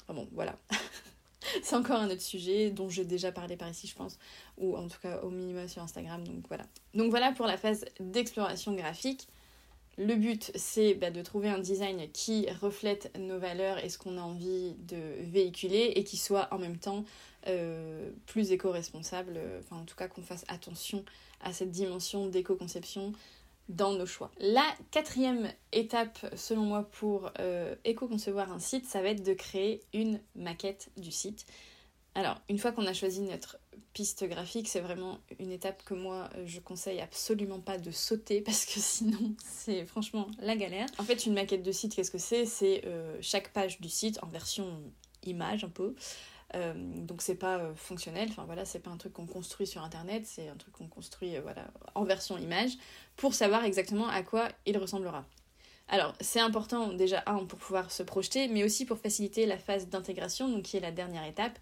Bon, 0.08 0.28
voilà. 0.32 0.58
c'est 1.64 1.76
encore 1.76 1.98
un 1.98 2.10
autre 2.10 2.22
sujet 2.22 2.70
dont 2.70 2.90
j'ai 2.90 3.06
déjà 3.06 3.32
parlé 3.32 3.58
par 3.58 3.70
ici, 3.70 3.88
je 3.88 3.96
pense, 3.96 4.18
ou 4.58 4.76
en 4.76 4.88
tout 4.88 5.00
cas 5.02 5.22
au 5.22 5.30
minimum 5.30 5.68
sur 5.68 5.82
Instagram. 5.82 6.26
Donc 6.26 6.48
voilà. 6.48 6.66
Donc 6.94 7.10
voilà 7.10 7.32
pour 7.32 7.48
la 7.48 7.58
phase 7.58 7.86
d'exploration 8.00 8.74
graphique. 8.74 9.28
Le 9.98 10.16
but, 10.16 10.52
c'est 10.56 10.94
bah, 10.94 11.12
de 11.12 11.22
trouver 11.22 11.50
un 11.50 11.60
design 11.60 12.10
qui 12.14 12.50
reflète 12.50 13.16
nos 13.20 13.38
valeurs 13.38 13.84
et 13.84 13.90
ce 13.90 13.98
qu'on 13.98 14.18
a 14.18 14.22
envie 14.22 14.74
de 14.88 14.98
véhiculer 15.22 15.94
et 15.96 16.04
qui 16.04 16.18
soit 16.18 16.48
en 16.52 16.58
même 16.58 16.78
temps 16.78 17.04
euh, 17.48 18.10
plus 18.26 18.52
éco-responsable. 18.52 19.40
Enfin, 19.60 19.82
en 19.82 19.86
tout 19.86 19.96
cas, 19.96 20.08
qu'on 20.08 20.22
fasse 20.22 20.46
attention 20.48 21.04
à 21.42 21.52
cette 21.52 21.72
dimension 21.72 22.28
d'éco-conception 22.28 23.12
dans 23.76 23.94
nos 23.94 24.06
choix. 24.06 24.32
La 24.40 24.66
quatrième 24.92 25.52
étape, 25.72 26.20
selon 26.36 26.64
moi, 26.64 26.84
pour 26.84 27.32
euh, 27.40 27.76
éco-concevoir 27.86 28.52
un 28.52 28.60
site, 28.60 28.86
ça 28.86 29.02
va 29.02 29.10
être 29.10 29.24
de 29.24 29.34
créer 29.34 29.82
une 29.94 30.20
maquette 30.36 30.90
du 30.98 31.12
site. 31.12 31.46
Alors, 32.14 32.42
une 32.50 32.60
fois 32.60 32.74
qu'on 32.74 32.86
a 32.86 32.94
choisi 32.94 33.22
notre 33.22 33.58
piste 33.94 34.26
graphique, 34.26 34.68
c'est 34.68 34.82
vraiment 34.82 35.20
une 35.40 35.52
étape 35.52 35.84
que 35.84 35.94
moi, 35.94 36.30
je 36.46 36.60
conseille 36.60 37.00
absolument 37.00 37.60
pas 37.60 37.78
de 37.78 37.92
sauter 37.92 38.42
parce 38.46 38.66
que 38.66 38.80
sinon, 38.80 39.36
c'est 39.44 39.86
franchement 39.86 40.28
la 40.40 40.56
galère. 40.56 40.88
En 40.98 41.04
fait, 41.04 41.26
une 41.26 41.34
maquette 41.34 41.64
de 41.64 41.72
site, 41.72 41.96
qu'est-ce 41.96 42.12
que 42.12 42.18
c'est? 42.18 42.46
C'est 42.46 42.84
euh, 42.86 43.18
chaque 43.22 43.54
page 43.54 43.80
du 43.80 43.90
site 43.90 44.20
en 44.22 44.28
version 44.28 44.82
image 45.24 45.64
un 45.64 45.70
peu. 45.70 45.96
Euh, 46.56 46.74
donc 46.76 47.22
c'est 47.22 47.36
pas 47.36 47.58
euh, 47.58 47.74
fonctionnel, 47.76 48.28
enfin 48.30 48.44
voilà, 48.46 48.66
c'est 48.66 48.80
pas 48.80 48.90
un 48.90 48.98
truc 48.98 49.14
qu'on 49.14 49.26
construit 49.26 49.68
sur 49.68 49.84
internet, 49.84 50.24
c'est 50.26 50.50
un 50.50 50.56
truc 50.56 50.74
qu'on 50.74 50.88
construit 50.88 51.38
euh, 51.38 51.42
voilà, 51.42 51.66
en 51.96 52.04
version 52.04 52.38
image 52.38 52.72
pour 53.16 53.34
savoir 53.34 53.64
exactement 53.64 54.08
à 54.08 54.22
quoi 54.24 54.50
il 54.66 54.78
ressemblera. 54.78 55.26
Alors 55.88 56.14
c'est 56.22 56.40
important 56.40 56.94
déjà 56.94 57.24
un 57.26 57.46
pour 57.46 57.60
pouvoir 57.60 57.92
se 57.92 58.04
projeter, 58.04 58.48
mais 58.48 58.64
aussi 58.64 58.86
pour 58.86 58.98
faciliter 58.98 59.46
la 59.46 59.58
phase 59.58 59.88
d'intégration, 59.88 60.48
donc 60.50 60.64
qui 60.64 60.78
est 60.78 60.82
la 60.82 60.92
dernière 60.92 61.26
étape, 61.26 61.58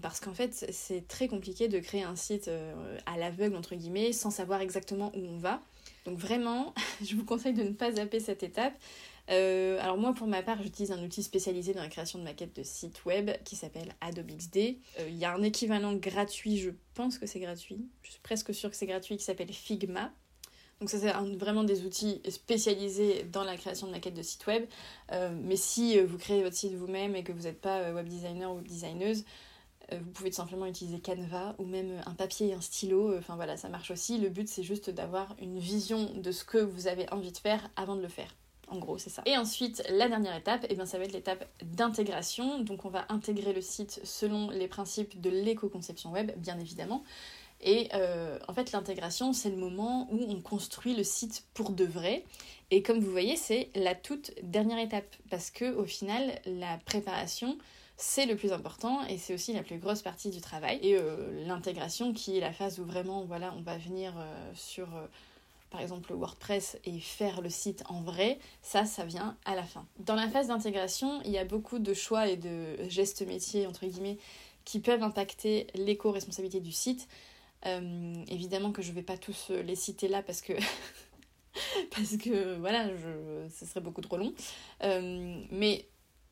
parce 0.00 0.20
qu'en 0.20 0.34
fait 0.34 0.54
c'est 0.70 1.08
très 1.08 1.26
compliqué 1.26 1.66
de 1.66 1.80
créer 1.80 2.04
un 2.04 2.14
site 2.14 2.48
à 3.06 3.16
l'aveugle 3.16 3.56
entre 3.56 3.74
guillemets 3.74 4.12
sans 4.12 4.30
savoir 4.30 4.60
exactement 4.60 5.10
où 5.16 5.20
on 5.20 5.38
va. 5.38 5.60
Donc 6.04 6.18
vraiment, 6.18 6.74
je 7.04 7.16
vous 7.16 7.24
conseille 7.24 7.54
de 7.54 7.64
ne 7.64 7.72
pas 7.72 7.92
zapper 7.92 8.20
cette 8.20 8.44
étape. 8.44 8.74
Euh, 9.30 9.78
alors 9.80 9.96
moi 9.96 10.12
pour 10.12 10.26
ma 10.26 10.42
part 10.42 10.62
j'utilise 10.62 10.92
un 10.92 11.02
outil 11.02 11.22
spécialisé 11.22 11.72
dans 11.72 11.80
la 11.80 11.88
création 11.88 12.18
de 12.18 12.24
maquettes 12.24 12.54
de 12.54 12.62
sites 12.62 13.06
web 13.06 13.30
qui 13.44 13.56
s'appelle 13.56 13.94
Adobe 14.00 14.30
XD. 14.30 14.76
Euh, 15.00 15.08
il 15.08 15.16
y 15.16 15.24
a 15.24 15.32
un 15.34 15.42
équivalent 15.42 15.94
gratuit, 15.94 16.58
je 16.58 16.70
pense 16.94 17.18
que 17.18 17.26
c'est 17.26 17.40
gratuit, 17.40 17.86
je 18.02 18.10
suis 18.10 18.20
presque 18.20 18.54
sûre 18.54 18.70
que 18.70 18.76
c'est 18.76 18.86
gratuit, 18.86 19.16
qui 19.16 19.24
s'appelle 19.24 19.52
Figma. 19.52 20.12
Donc 20.80 20.90
ça 20.90 20.98
c'est 20.98 21.12
vraiment 21.36 21.64
des 21.64 21.86
outils 21.86 22.20
spécialisés 22.28 23.24
dans 23.32 23.44
la 23.44 23.56
création 23.56 23.86
de 23.86 23.92
maquettes 23.92 24.14
de 24.14 24.22
sites 24.22 24.46
web. 24.46 24.66
Euh, 25.12 25.30
mais 25.42 25.56
si 25.56 25.98
vous 26.00 26.18
créez 26.18 26.42
votre 26.42 26.56
site 26.56 26.74
vous-même 26.74 27.16
et 27.16 27.22
que 27.22 27.32
vous 27.32 27.44
n'êtes 27.44 27.60
pas 27.60 27.92
web 27.92 28.06
designer 28.06 28.52
ou 28.52 28.60
designeuse, 28.60 29.24
vous 29.92 30.10
pouvez 30.12 30.30
tout 30.30 30.36
simplement 30.36 30.64
utiliser 30.64 30.98
Canva 30.98 31.54
ou 31.58 31.64
même 31.66 32.00
un 32.06 32.14
papier 32.14 32.48
et 32.48 32.54
un 32.54 32.60
stylo. 32.60 33.16
Enfin 33.16 33.36
voilà, 33.36 33.56
ça 33.56 33.68
marche 33.68 33.90
aussi. 33.90 34.18
Le 34.18 34.28
but 34.28 34.48
c'est 34.48 34.62
juste 34.62 34.90
d'avoir 34.90 35.36
une 35.40 35.58
vision 35.58 36.10
de 36.14 36.32
ce 36.32 36.44
que 36.44 36.58
vous 36.58 36.88
avez 36.88 37.08
envie 37.12 37.32
de 37.32 37.38
faire 37.38 37.70
avant 37.76 37.94
de 37.94 38.02
le 38.02 38.08
faire. 38.08 38.34
En 38.74 38.78
gros, 38.78 38.98
c'est 38.98 39.10
ça. 39.10 39.22
Et 39.24 39.36
ensuite, 39.36 39.84
la 39.88 40.08
dernière 40.08 40.34
étape, 40.34 40.66
eh 40.68 40.74
bien, 40.74 40.84
ça 40.84 40.98
va 40.98 41.04
être 41.04 41.12
l'étape 41.12 41.46
d'intégration. 41.62 42.58
Donc, 42.58 42.84
on 42.84 42.88
va 42.88 43.06
intégrer 43.08 43.52
le 43.52 43.60
site 43.60 44.00
selon 44.02 44.50
les 44.50 44.66
principes 44.66 45.20
de 45.20 45.30
l'éco-conception 45.30 46.10
web, 46.10 46.32
bien 46.36 46.58
évidemment. 46.58 47.04
Et 47.60 47.88
euh, 47.94 48.38
en 48.48 48.52
fait, 48.52 48.72
l'intégration, 48.72 49.32
c'est 49.32 49.50
le 49.50 49.56
moment 49.56 50.08
où 50.10 50.18
on 50.28 50.40
construit 50.40 50.96
le 50.96 51.04
site 51.04 51.44
pour 51.54 51.70
de 51.70 51.84
vrai. 51.84 52.24
Et 52.72 52.82
comme 52.82 52.98
vous 52.98 53.10
voyez, 53.10 53.36
c'est 53.36 53.70
la 53.76 53.94
toute 53.94 54.32
dernière 54.42 54.78
étape. 54.78 55.14
Parce 55.30 55.52
que 55.52 55.72
au 55.76 55.84
final, 55.84 56.40
la 56.44 56.78
préparation, 56.78 57.56
c'est 57.96 58.26
le 58.26 58.34
plus 58.34 58.52
important 58.52 59.06
et 59.06 59.18
c'est 59.18 59.34
aussi 59.34 59.52
la 59.52 59.62
plus 59.62 59.78
grosse 59.78 60.02
partie 60.02 60.30
du 60.30 60.40
travail. 60.40 60.80
Et 60.82 60.96
euh, 60.96 61.46
l'intégration, 61.46 62.12
qui 62.12 62.38
est 62.38 62.40
la 62.40 62.52
phase 62.52 62.80
où 62.80 62.84
vraiment, 62.84 63.24
voilà, 63.24 63.54
on 63.56 63.62
va 63.62 63.78
venir 63.78 64.14
euh, 64.18 64.50
sur 64.54 64.88
par 65.74 65.82
exemple 65.82 66.14
WordPress 66.14 66.78
et 66.84 67.00
faire 67.00 67.40
le 67.40 67.50
site 67.50 67.82
en 67.88 68.00
vrai, 68.00 68.38
ça, 68.62 68.84
ça 68.84 69.04
vient 69.04 69.36
à 69.44 69.56
la 69.56 69.64
fin. 69.64 69.84
Dans 69.98 70.14
la 70.14 70.28
phase 70.28 70.46
d'intégration, 70.46 71.20
il 71.24 71.32
y 71.32 71.38
a 71.38 71.44
beaucoup 71.44 71.80
de 71.80 71.92
choix 71.92 72.28
et 72.28 72.36
de 72.36 72.76
gestes 72.88 73.26
métiers, 73.26 73.66
entre 73.66 73.84
guillemets, 73.84 74.18
qui 74.64 74.78
peuvent 74.78 75.02
impacter 75.02 75.66
l'éco-responsabilité 75.74 76.60
du 76.60 76.70
site. 76.70 77.08
Euh, 77.66 78.14
évidemment 78.28 78.70
que 78.70 78.82
je 78.82 78.90
ne 78.90 78.94
vais 78.94 79.02
pas 79.02 79.16
tous 79.16 79.50
les 79.50 79.74
citer 79.74 80.06
là 80.06 80.22
parce 80.22 80.42
que 80.42 80.52
parce 81.90 82.18
que 82.18 82.54
voilà, 82.58 82.90
ce 83.50 83.66
serait 83.66 83.80
beaucoup 83.80 84.00
trop 84.00 84.16
long. 84.16 84.32
Euh, 84.84 85.42
mais 85.50 85.88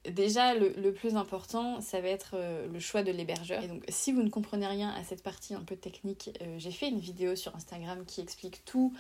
déjà, 0.09 0.55
le, 0.55 0.69
le, 0.69 0.93
plus 0.93 1.17
important, 1.17 1.81
ça 1.81 2.01
va 2.01 2.07
être 2.07 2.35
euh, 2.35 2.69
le 2.69 2.79
choix 2.79 3.03
de 3.03 3.11
l'hébergeur. 3.11 3.61
Et 3.65 3.67
donc, 3.67 3.83
si 3.89 4.13
vous 4.13 4.23
ne 4.23 4.31
comprenez 4.31 4.69
rien 4.69 4.91
à 4.91 5.03
cette 5.03 5.25
partie 5.25 5.55
un 5.55 5.65
peu 5.65 5.75
technique, 5.75 6.31
j'ai 6.59 6.71
fait 6.71 6.89
une 6.89 7.01
vidéo 7.01 7.35
sur 7.35 7.57
Instagram 7.57 8.05
qui 8.07 8.21
explique 8.21 8.65
tout 8.65 8.95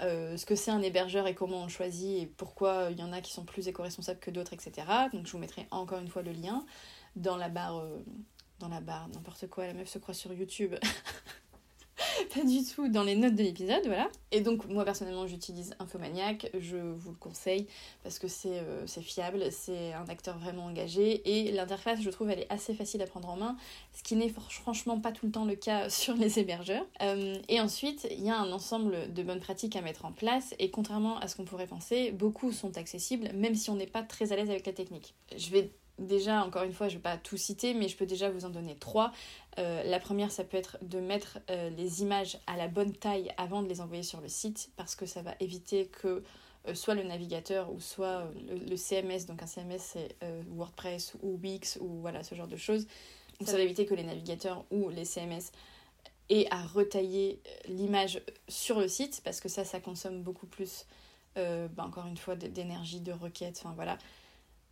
euh, 0.00 0.36
ce 0.36 0.46
que 0.46 0.54
c'est 0.56 0.70
un 0.70 0.82
hébergeur 0.82 1.26
et 1.26 1.34
comment 1.34 1.62
on 1.62 1.68
choisit 1.68 2.22
et 2.22 2.26
pourquoi 2.26 2.88
il 2.90 2.98
y 2.98 3.02
en 3.02 3.12
a 3.12 3.20
qui 3.20 3.32
sont 3.32 3.44
plus 3.44 3.68
éco-responsables 3.68 4.20
que 4.20 4.30
d'autres, 4.30 4.52
etc. 4.52 4.86
Donc 5.12 5.26
je 5.26 5.32
vous 5.32 5.38
mettrai 5.38 5.66
encore 5.70 5.98
une 5.98 6.08
fois 6.08 6.22
le 6.22 6.32
lien 6.32 6.64
dans 7.14 7.36
la 7.36 7.48
barre, 7.48 7.78
euh, 7.78 8.02
dans 8.58 8.68
la 8.68 8.80
barre, 8.80 9.08
n'importe 9.08 9.48
quoi, 9.48 9.66
la 9.66 9.74
meuf 9.74 9.88
se 9.88 9.98
croit 9.98 10.14
sur 10.14 10.32
YouTube. 10.32 10.74
pas 12.34 12.44
du 12.44 12.64
tout 12.64 12.88
dans 12.88 13.02
les 13.02 13.14
notes 13.14 13.34
de 13.34 13.42
l'épisode, 13.42 13.82
voilà. 13.86 14.08
Et 14.30 14.40
donc 14.40 14.66
moi 14.68 14.84
personnellement 14.84 15.26
j'utilise 15.26 15.74
Infomaniac, 15.78 16.50
je 16.58 16.76
vous 16.76 17.10
le 17.10 17.16
conseille 17.16 17.66
parce 18.02 18.18
que 18.18 18.28
c'est 18.28 18.60
euh, 18.60 18.86
fiable, 18.86 19.50
c'est 19.50 19.92
un 19.92 20.08
acteur 20.08 20.38
vraiment 20.38 20.64
engagé 20.64 21.22
et 21.24 21.52
l'interface 21.52 22.00
je 22.00 22.10
trouve 22.10 22.30
elle 22.30 22.40
est 22.40 22.50
assez 22.50 22.74
facile 22.74 23.02
à 23.02 23.06
prendre 23.06 23.28
en 23.28 23.36
main, 23.36 23.56
ce 23.92 24.02
qui 24.02 24.16
n'est 24.16 24.30
franchement 24.30 25.00
pas 25.00 25.12
tout 25.12 25.26
le 25.26 25.32
temps 25.32 25.44
le 25.44 25.54
cas 25.54 25.88
sur 25.90 26.14
les 26.14 26.38
hébergeurs. 26.38 26.86
Euh, 27.02 27.36
et 27.48 27.60
ensuite 27.60 28.06
il 28.10 28.24
y 28.24 28.30
a 28.30 28.36
un 28.36 28.52
ensemble 28.52 29.12
de 29.12 29.22
bonnes 29.22 29.40
pratiques 29.40 29.76
à 29.76 29.82
mettre 29.82 30.04
en 30.04 30.12
place 30.12 30.54
et 30.58 30.70
contrairement 30.70 31.18
à 31.18 31.28
ce 31.28 31.36
qu'on 31.36 31.44
pourrait 31.44 31.66
penser, 31.66 32.12
beaucoup 32.12 32.52
sont 32.52 32.76
accessibles 32.76 33.30
même 33.34 33.54
si 33.54 33.70
on 33.70 33.76
n'est 33.76 33.86
pas 33.86 34.02
très 34.02 34.32
à 34.32 34.36
l'aise 34.36 34.50
avec 34.50 34.66
la 34.66 34.72
technique. 34.72 35.14
Je 35.36 35.50
vais 35.50 35.72
déjà, 35.98 36.44
encore 36.44 36.62
une 36.62 36.72
fois, 36.72 36.88
je 36.88 36.94
ne 36.94 36.98
vais 36.98 37.02
pas 37.02 37.16
tout 37.16 37.36
citer, 37.36 37.74
mais 37.74 37.88
je 37.88 37.96
peux 37.96 38.06
déjà 38.06 38.30
vous 38.30 38.44
en 38.44 38.50
donner 38.50 38.76
trois. 38.76 39.12
Euh, 39.58 39.82
la 39.84 40.00
première, 40.00 40.30
ça 40.30 40.44
peut 40.44 40.56
être 40.56 40.78
de 40.82 41.00
mettre 41.00 41.38
euh, 41.50 41.70
les 41.70 42.02
images 42.02 42.38
à 42.46 42.56
la 42.56 42.68
bonne 42.68 42.92
taille 42.92 43.32
avant 43.36 43.62
de 43.62 43.68
les 43.68 43.80
envoyer 43.80 44.02
sur 44.02 44.20
le 44.20 44.28
site, 44.28 44.70
parce 44.76 44.94
que 44.94 45.06
ça 45.06 45.22
va 45.22 45.34
éviter 45.40 45.86
que 45.86 46.22
euh, 46.68 46.74
soit 46.74 46.94
le 46.94 47.02
navigateur 47.02 47.72
ou 47.72 47.80
soit 47.80 48.30
le, 48.48 48.76
CMS, 48.76 49.26
donc 49.26 49.42
un 49.42 49.46
CMS 49.46 49.78
c'est 49.78 50.16
WordPress 50.48 51.14
ou 51.22 51.38
Wix 51.42 51.78
ou 51.80 52.00
voilà 52.00 52.22
ce 52.22 52.34
genre 52.34 52.46
de 52.46 52.56
choses. 52.56 52.86
Ça 53.44 53.52
va 53.52 53.60
éviter 53.60 53.86
que 53.86 53.94
les 53.94 54.04
navigateurs 54.04 54.64
ou 54.70 54.88
les 54.90 55.04
CMS 55.04 55.50
aient 56.30 56.46
à 56.52 56.62
retailler 56.62 57.40
l'image 57.66 58.22
sur 58.46 58.78
le 58.78 58.86
site, 58.86 59.20
parce 59.24 59.40
que 59.40 59.48
ça, 59.48 59.64
ça 59.64 59.80
consomme 59.80 60.22
beaucoup 60.22 60.46
plus, 60.46 60.86
bah, 61.34 61.68
encore 61.78 62.06
une 62.06 62.16
fois, 62.16 62.36
d'énergie, 62.36 63.00
de 63.00 63.10
requête, 63.10 63.60
enfin 63.62 63.74
voilà. 63.74 63.98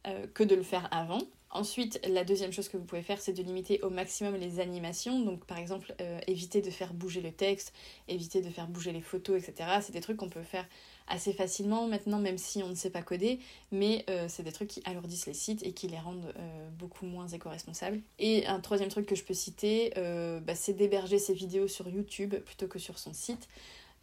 Euh, 0.07 0.27
que 0.33 0.43
de 0.43 0.55
le 0.55 0.63
faire 0.63 0.89
avant. 0.93 1.21
Ensuite, 1.51 2.01
la 2.09 2.25
deuxième 2.25 2.53
chose 2.53 2.71
que 2.71 2.79
vous 2.79 2.85
pouvez 2.85 3.03
faire, 3.03 3.21
c'est 3.21 3.35
de 3.35 3.43
limiter 3.43 3.83
au 3.83 3.91
maximum 3.91 4.35
les 4.37 4.59
animations. 4.59 5.21
Donc, 5.21 5.45
par 5.45 5.59
exemple, 5.59 5.95
euh, 6.01 6.19
éviter 6.27 6.63
de 6.63 6.71
faire 6.71 6.95
bouger 6.95 7.21
le 7.21 7.33
texte, 7.33 7.75
éviter 8.09 8.41
de 8.41 8.49
faire 8.49 8.67
bouger 8.67 8.93
les 8.93 9.03
photos, 9.03 9.43
etc. 9.43 9.69
C'est 9.83 9.93
des 9.93 10.01
trucs 10.01 10.17
qu'on 10.17 10.31
peut 10.31 10.43
faire 10.43 10.67
assez 11.07 11.35
facilement 11.35 11.87
maintenant, 11.87 12.19
même 12.19 12.39
si 12.39 12.63
on 12.63 12.69
ne 12.69 12.75
sait 12.75 12.89
pas 12.89 13.03
coder. 13.03 13.41
Mais 13.73 14.07
euh, 14.09 14.25
c'est 14.29 14.43
des 14.43 14.53
trucs 14.53 14.69
qui 14.69 14.83
alourdissent 14.87 15.27
les 15.27 15.35
sites 15.35 15.63
et 15.67 15.73
qui 15.73 15.87
les 15.87 15.99
rendent 15.99 16.33
beaucoup 16.79 17.05
moins 17.05 17.29
éco-responsables. 17.29 18.01
Et 18.19 18.47
un 18.47 18.61
troisième 18.61 18.89
truc 18.89 19.05
que 19.05 19.17
je 19.17 19.25
peux 19.25 19.35
citer, 19.35 19.93
bah, 19.97 20.55
c'est 20.55 20.73
d'héberger 20.73 21.19
ses 21.19 21.35
vidéos 21.35 21.69
sur 21.69 21.91
YouTube 21.91 22.37
plutôt 22.37 22.69
que 22.69 22.79
sur 22.79 22.99
son 22.99 23.13
site. 23.13 23.49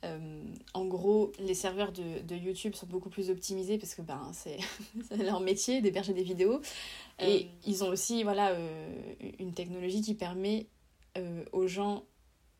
Euh, 0.03 0.43
en 0.73 0.85
gros, 0.85 1.31
les 1.39 1.55
serveurs 1.55 1.91
de, 1.91 2.35
YouTube 2.35 2.75
sont 2.75 2.85
beaucoup 2.85 3.09
plus 3.09 3.29
optimisés 3.29 3.77
parce 3.77 3.95
que 3.95 4.01
ben, 4.01 4.31
c'est 4.33 4.59
leur 5.17 5.39
métier 5.39 5.81
d'héberger 5.81 6.13
des 6.13 6.23
vidéos. 6.23 6.61
Et 7.19 7.23
euh. 7.23 7.39
ils 7.65 7.83
ont 7.83 7.89
aussi 7.89 8.23
voilà, 8.23 8.51
euh, 8.51 9.13
une 9.39 9.53
technologie 9.53 10.01
qui 10.01 10.13
permet 10.13 10.67
aux 11.51 11.65
gens 11.65 12.03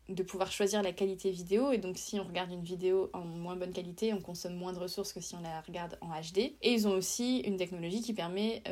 de 0.08 0.20
pouvoir 0.24 0.50
choisir 0.50 0.82
la 0.82 0.92
qualité 0.92 1.30
vidéo. 1.30 1.70
Et 1.70 1.78
donc, 1.78 1.96
si 1.96 2.18
on 2.18 2.24
regarde 2.24 2.50
une 2.50 2.64
vidéo 2.64 3.08
en 3.12 3.20
moins 3.20 3.54
bonne 3.54 3.72
qualité, 3.72 4.12
on 4.12 4.20
consomme 4.20 4.56
moins 4.56 4.72
de 4.72 4.80
ressources 4.80 5.12
que 5.12 5.20
si 5.20 5.36
on 5.36 5.40
la 5.42 5.60
regarde 5.60 5.96
en 6.00 6.08
HD. 6.08 6.38
Et 6.60 6.72
ils 6.72 6.88
ont 6.88 6.90
aussi 6.90 7.38
une 7.38 7.56
technologie 7.56 8.02
qui 8.02 8.14
permet. 8.14 8.64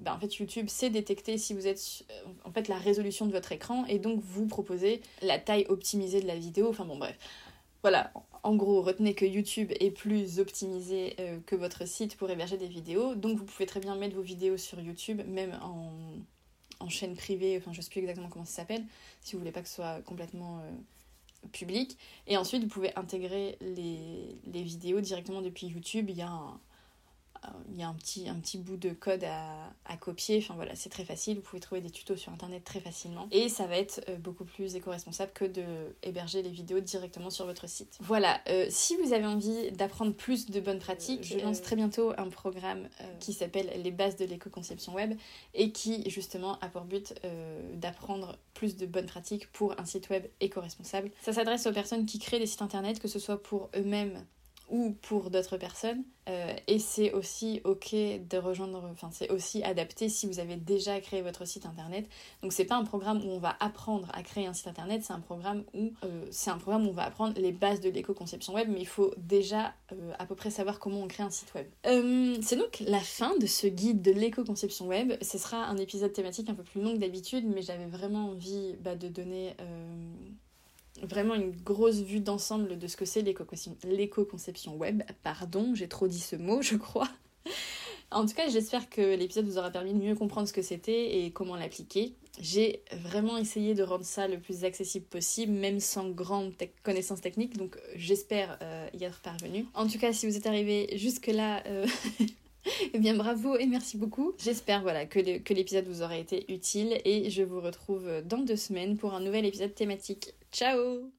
Ben, 0.00 0.14
en 0.14 0.18
fait, 0.18 0.34
YouTube 0.36 0.70
sait 0.70 0.88
détecter 0.88 1.36
si 1.36 1.52
vous 1.52 1.66
êtes. 1.66 2.06
En 2.46 2.50
fait, 2.50 2.68
la 2.68 2.78
résolution 2.78 3.26
de 3.26 3.32
votre 3.32 3.52
écran 3.52 3.84
et 3.84 3.98
donc 3.98 4.22
vous 4.22 4.46
proposer 4.46 5.02
la 5.20 5.38
taille 5.38 5.66
optimisée 5.68 6.22
de 6.22 6.26
la 6.26 6.36
vidéo. 6.36 6.70
Enfin, 6.70 6.86
bon, 6.86 6.96
bref. 6.96 7.18
Voilà, 7.82 8.12
en 8.42 8.56
gros, 8.56 8.82
retenez 8.82 9.14
que 9.14 9.24
YouTube 9.24 9.72
est 9.78 9.90
plus 9.90 10.40
optimisé 10.40 11.14
euh, 11.20 11.38
que 11.46 11.54
votre 11.54 11.86
site 11.86 12.16
pour 12.16 12.28
héberger 12.30 12.56
des 12.56 12.66
vidéos. 12.66 13.14
Donc 13.14 13.38
vous 13.38 13.44
pouvez 13.44 13.66
très 13.66 13.80
bien 13.80 13.94
mettre 13.94 14.16
vos 14.16 14.22
vidéos 14.22 14.56
sur 14.56 14.80
YouTube, 14.80 15.22
même 15.26 15.58
en, 15.62 16.88
chaîne 16.88 17.14
privée, 17.14 17.58
enfin 17.58 17.72
je 17.72 17.80
sais 17.80 17.90
plus 17.90 18.00
exactement 18.00 18.28
comment 18.28 18.44
ça 18.44 18.62
s'appelle, 18.62 18.84
si 19.20 19.32
vous 19.32 19.40
voulez 19.40 19.52
pas 19.52 19.60
que 19.60 19.68
ce 19.68 19.74
soit 19.76 20.00
complètement 20.02 20.60
euh, 20.60 21.48
public. 21.52 21.98
Et 22.26 22.36
ensuite, 22.36 22.62
vous 22.62 22.68
pouvez 22.68 22.96
intégrer 22.96 23.58
les, 23.60 24.38
les, 24.46 24.62
vidéos 24.62 25.00
directement 25.00 25.42
depuis 25.42 25.66
YouTube. 25.66 26.08
Il 26.08 26.16
y 26.16 26.22
a 26.22 26.28
un, 26.30 26.60
il 27.70 27.78
y 27.78 27.82
a 27.82 27.88
un 27.88 27.94
petit, 27.94 28.28
un 28.28 28.36
petit 28.36 28.58
bout 28.58 28.76
de 28.76 28.90
code 28.90 29.24
à, 29.24 29.72
à 29.84 29.96
copier. 29.96 30.38
Enfin 30.38 30.54
voilà, 30.54 30.74
c'est 30.74 30.88
très 30.88 31.04
facile. 31.04 31.36
Vous 31.36 31.42
pouvez 31.42 31.60
trouver 31.60 31.80
des 31.80 31.90
tutos 31.90 32.16
sur 32.16 32.32
internet 32.32 32.64
très 32.64 32.80
facilement. 32.80 33.28
Et 33.30 33.48
ça 33.48 33.66
va 33.66 33.76
être 33.76 34.02
euh, 34.08 34.16
beaucoup 34.16 34.44
plus 34.44 34.74
éco-responsable 34.74 35.32
que 35.32 35.44
de 35.44 35.64
héberger 36.02 36.42
les 36.42 36.50
vidéos 36.50 36.80
directement 36.80 37.30
sur 37.30 37.46
votre 37.46 37.68
site. 37.68 37.98
Voilà, 38.00 38.40
euh, 38.48 38.66
si 38.70 38.96
vous 38.96 39.12
avez 39.12 39.26
envie 39.26 39.70
d'apprendre 39.72 40.12
plus 40.12 40.46
de 40.46 40.60
bonnes 40.60 40.78
pratiques, 40.78 41.24
je 41.24 41.38
lance 41.38 41.62
très 41.62 41.76
bientôt 41.76 42.12
un 42.18 42.28
programme 42.28 42.88
euh, 43.00 43.04
qui 43.20 43.32
s'appelle 43.32 43.70
Les 43.82 43.90
bases 43.90 44.16
de 44.16 44.24
l'éco-conception 44.24 44.94
web 44.94 45.14
et 45.54 45.72
qui 45.72 46.08
justement 46.10 46.58
a 46.60 46.68
pour 46.68 46.82
but 46.82 47.14
d'apprendre 47.74 48.38
plus 48.54 48.76
de 48.76 48.86
bonnes 48.86 49.06
pratiques 49.06 49.50
pour 49.52 49.78
un 49.78 49.84
site 49.84 50.08
web 50.10 50.26
éco-responsable. 50.40 51.10
Ça 51.22 51.32
s'adresse 51.32 51.66
aux 51.66 51.72
personnes 51.72 52.06
qui 52.06 52.18
créent 52.18 52.38
des 52.38 52.46
sites 52.46 52.62
internet, 52.62 53.00
que 53.00 53.08
ce 53.08 53.18
soit 53.18 53.42
pour 53.42 53.70
eux-mêmes 53.76 54.24
ou 54.68 54.92
pour 55.02 55.30
d'autres 55.30 55.56
personnes. 55.56 56.04
Euh, 56.28 56.54
et 56.66 56.78
c'est 56.78 57.12
aussi 57.12 57.62
ok 57.64 57.92
de 57.92 58.36
rejoindre, 58.36 58.86
enfin 58.92 59.08
c'est 59.10 59.30
aussi 59.30 59.62
adapté 59.62 60.10
si 60.10 60.26
vous 60.26 60.40
avez 60.40 60.56
déjà 60.56 61.00
créé 61.00 61.22
votre 61.22 61.46
site 61.46 61.64
internet. 61.64 62.06
Donc 62.42 62.52
c'est 62.52 62.66
pas 62.66 62.76
un 62.76 62.84
programme 62.84 63.24
où 63.24 63.30
on 63.30 63.38
va 63.38 63.56
apprendre 63.60 64.08
à 64.12 64.22
créer 64.22 64.46
un 64.46 64.52
site 64.52 64.68
internet, 64.68 65.02
c'est 65.02 65.14
un 65.14 65.20
programme 65.20 65.64
où 65.72 65.92
euh, 66.04 66.26
c'est 66.30 66.50
un 66.50 66.58
programme 66.58 66.86
où 66.86 66.90
on 66.90 66.94
va 66.94 67.04
apprendre 67.04 67.32
les 67.40 67.52
bases 67.52 67.80
de 67.80 67.88
l'éco-conception 67.88 68.52
web, 68.52 68.68
mais 68.70 68.80
il 68.80 68.86
faut 68.86 69.14
déjà 69.16 69.72
euh, 69.92 70.12
à 70.18 70.26
peu 70.26 70.34
près 70.34 70.50
savoir 70.50 70.78
comment 70.78 71.00
on 71.00 71.08
crée 71.08 71.22
un 71.22 71.30
site 71.30 71.54
web. 71.54 71.66
c'est 72.42 72.56
donc 72.56 72.82
la 72.86 73.00
fin 73.00 73.34
de 73.38 73.46
ce 73.46 73.66
guide 73.66 74.02
de 74.02 74.12
l'éco-conception 74.12 74.86
web. 74.86 75.14
Ce 75.22 75.38
sera 75.38 75.64
un 75.64 75.78
épisode 75.78 76.12
thématique 76.12 76.50
un 76.50 76.54
peu 76.54 76.62
plus 76.62 76.82
long 76.82 76.92
que 76.92 76.98
d'habitude, 76.98 77.46
mais 77.46 77.62
j'avais 77.62 77.86
vraiment 77.86 78.28
envie 78.28 78.76
bah, 78.80 78.96
de 78.96 79.08
donner 79.08 79.54
vraiment 81.02 81.34
une 81.34 81.50
grosse 81.50 82.00
vue 82.00 82.20
d'ensemble 82.20 82.78
de 82.78 82.86
ce 82.86 82.96
que 82.96 83.04
c'est 83.04 83.22
l'éco-conception 83.22 84.76
web. 84.76 85.02
Pardon, 85.22 85.74
j'ai 85.74 85.88
trop 85.88 86.08
dit 86.08 86.20
ce 86.20 86.36
mot, 86.36 86.62
je 86.62 86.76
crois. 86.76 87.08
En 88.10 88.24
tout 88.24 88.34
cas, 88.34 88.48
j'espère 88.48 88.88
que 88.88 89.16
l'épisode 89.16 89.44
vous 89.44 89.58
aura 89.58 89.70
permis 89.70 89.92
de 89.92 89.98
mieux 89.98 90.14
comprendre 90.14 90.48
ce 90.48 90.52
que 90.54 90.62
c'était 90.62 91.18
et 91.20 91.30
comment 91.30 91.56
l'appliquer. 91.56 92.14
J'ai 92.40 92.82
vraiment 92.92 93.36
essayé 93.36 93.74
de 93.74 93.82
rendre 93.82 94.04
ça 94.04 94.28
le 94.28 94.38
plus 94.38 94.64
accessible 94.64 95.04
possible, 95.04 95.52
même 95.52 95.78
sans 95.78 96.08
grande 96.08 96.54
connaissance 96.82 97.20
technique, 97.20 97.58
donc 97.58 97.76
j'espère 97.96 98.58
euh, 98.62 98.88
y 98.94 99.04
être 99.04 99.20
parvenu. 99.20 99.66
En 99.74 99.86
tout 99.86 99.98
cas, 99.98 100.12
si 100.12 100.26
vous 100.26 100.36
êtes 100.36 100.46
arrivé 100.46 100.88
jusque-là, 100.96 101.62
euh, 101.66 101.86
eh 102.94 102.98
bien 102.98 103.14
bravo 103.14 103.56
et 103.56 103.66
merci 103.66 103.98
beaucoup. 103.98 104.32
J'espère 104.38 104.80
voilà, 104.80 105.04
que 105.04 105.18
l'épisode 105.52 105.86
vous 105.86 106.00
aura 106.00 106.16
été 106.16 106.50
utile 106.50 106.98
et 107.04 107.28
je 107.28 107.42
vous 107.42 107.60
retrouve 107.60 108.08
dans 108.24 108.38
deux 108.38 108.56
semaines 108.56 108.96
pour 108.96 109.12
un 109.12 109.20
nouvel 109.20 109.44
épisode 109.44 109.74
thématique. 109.74 110.32
Ciao 110.50 111.12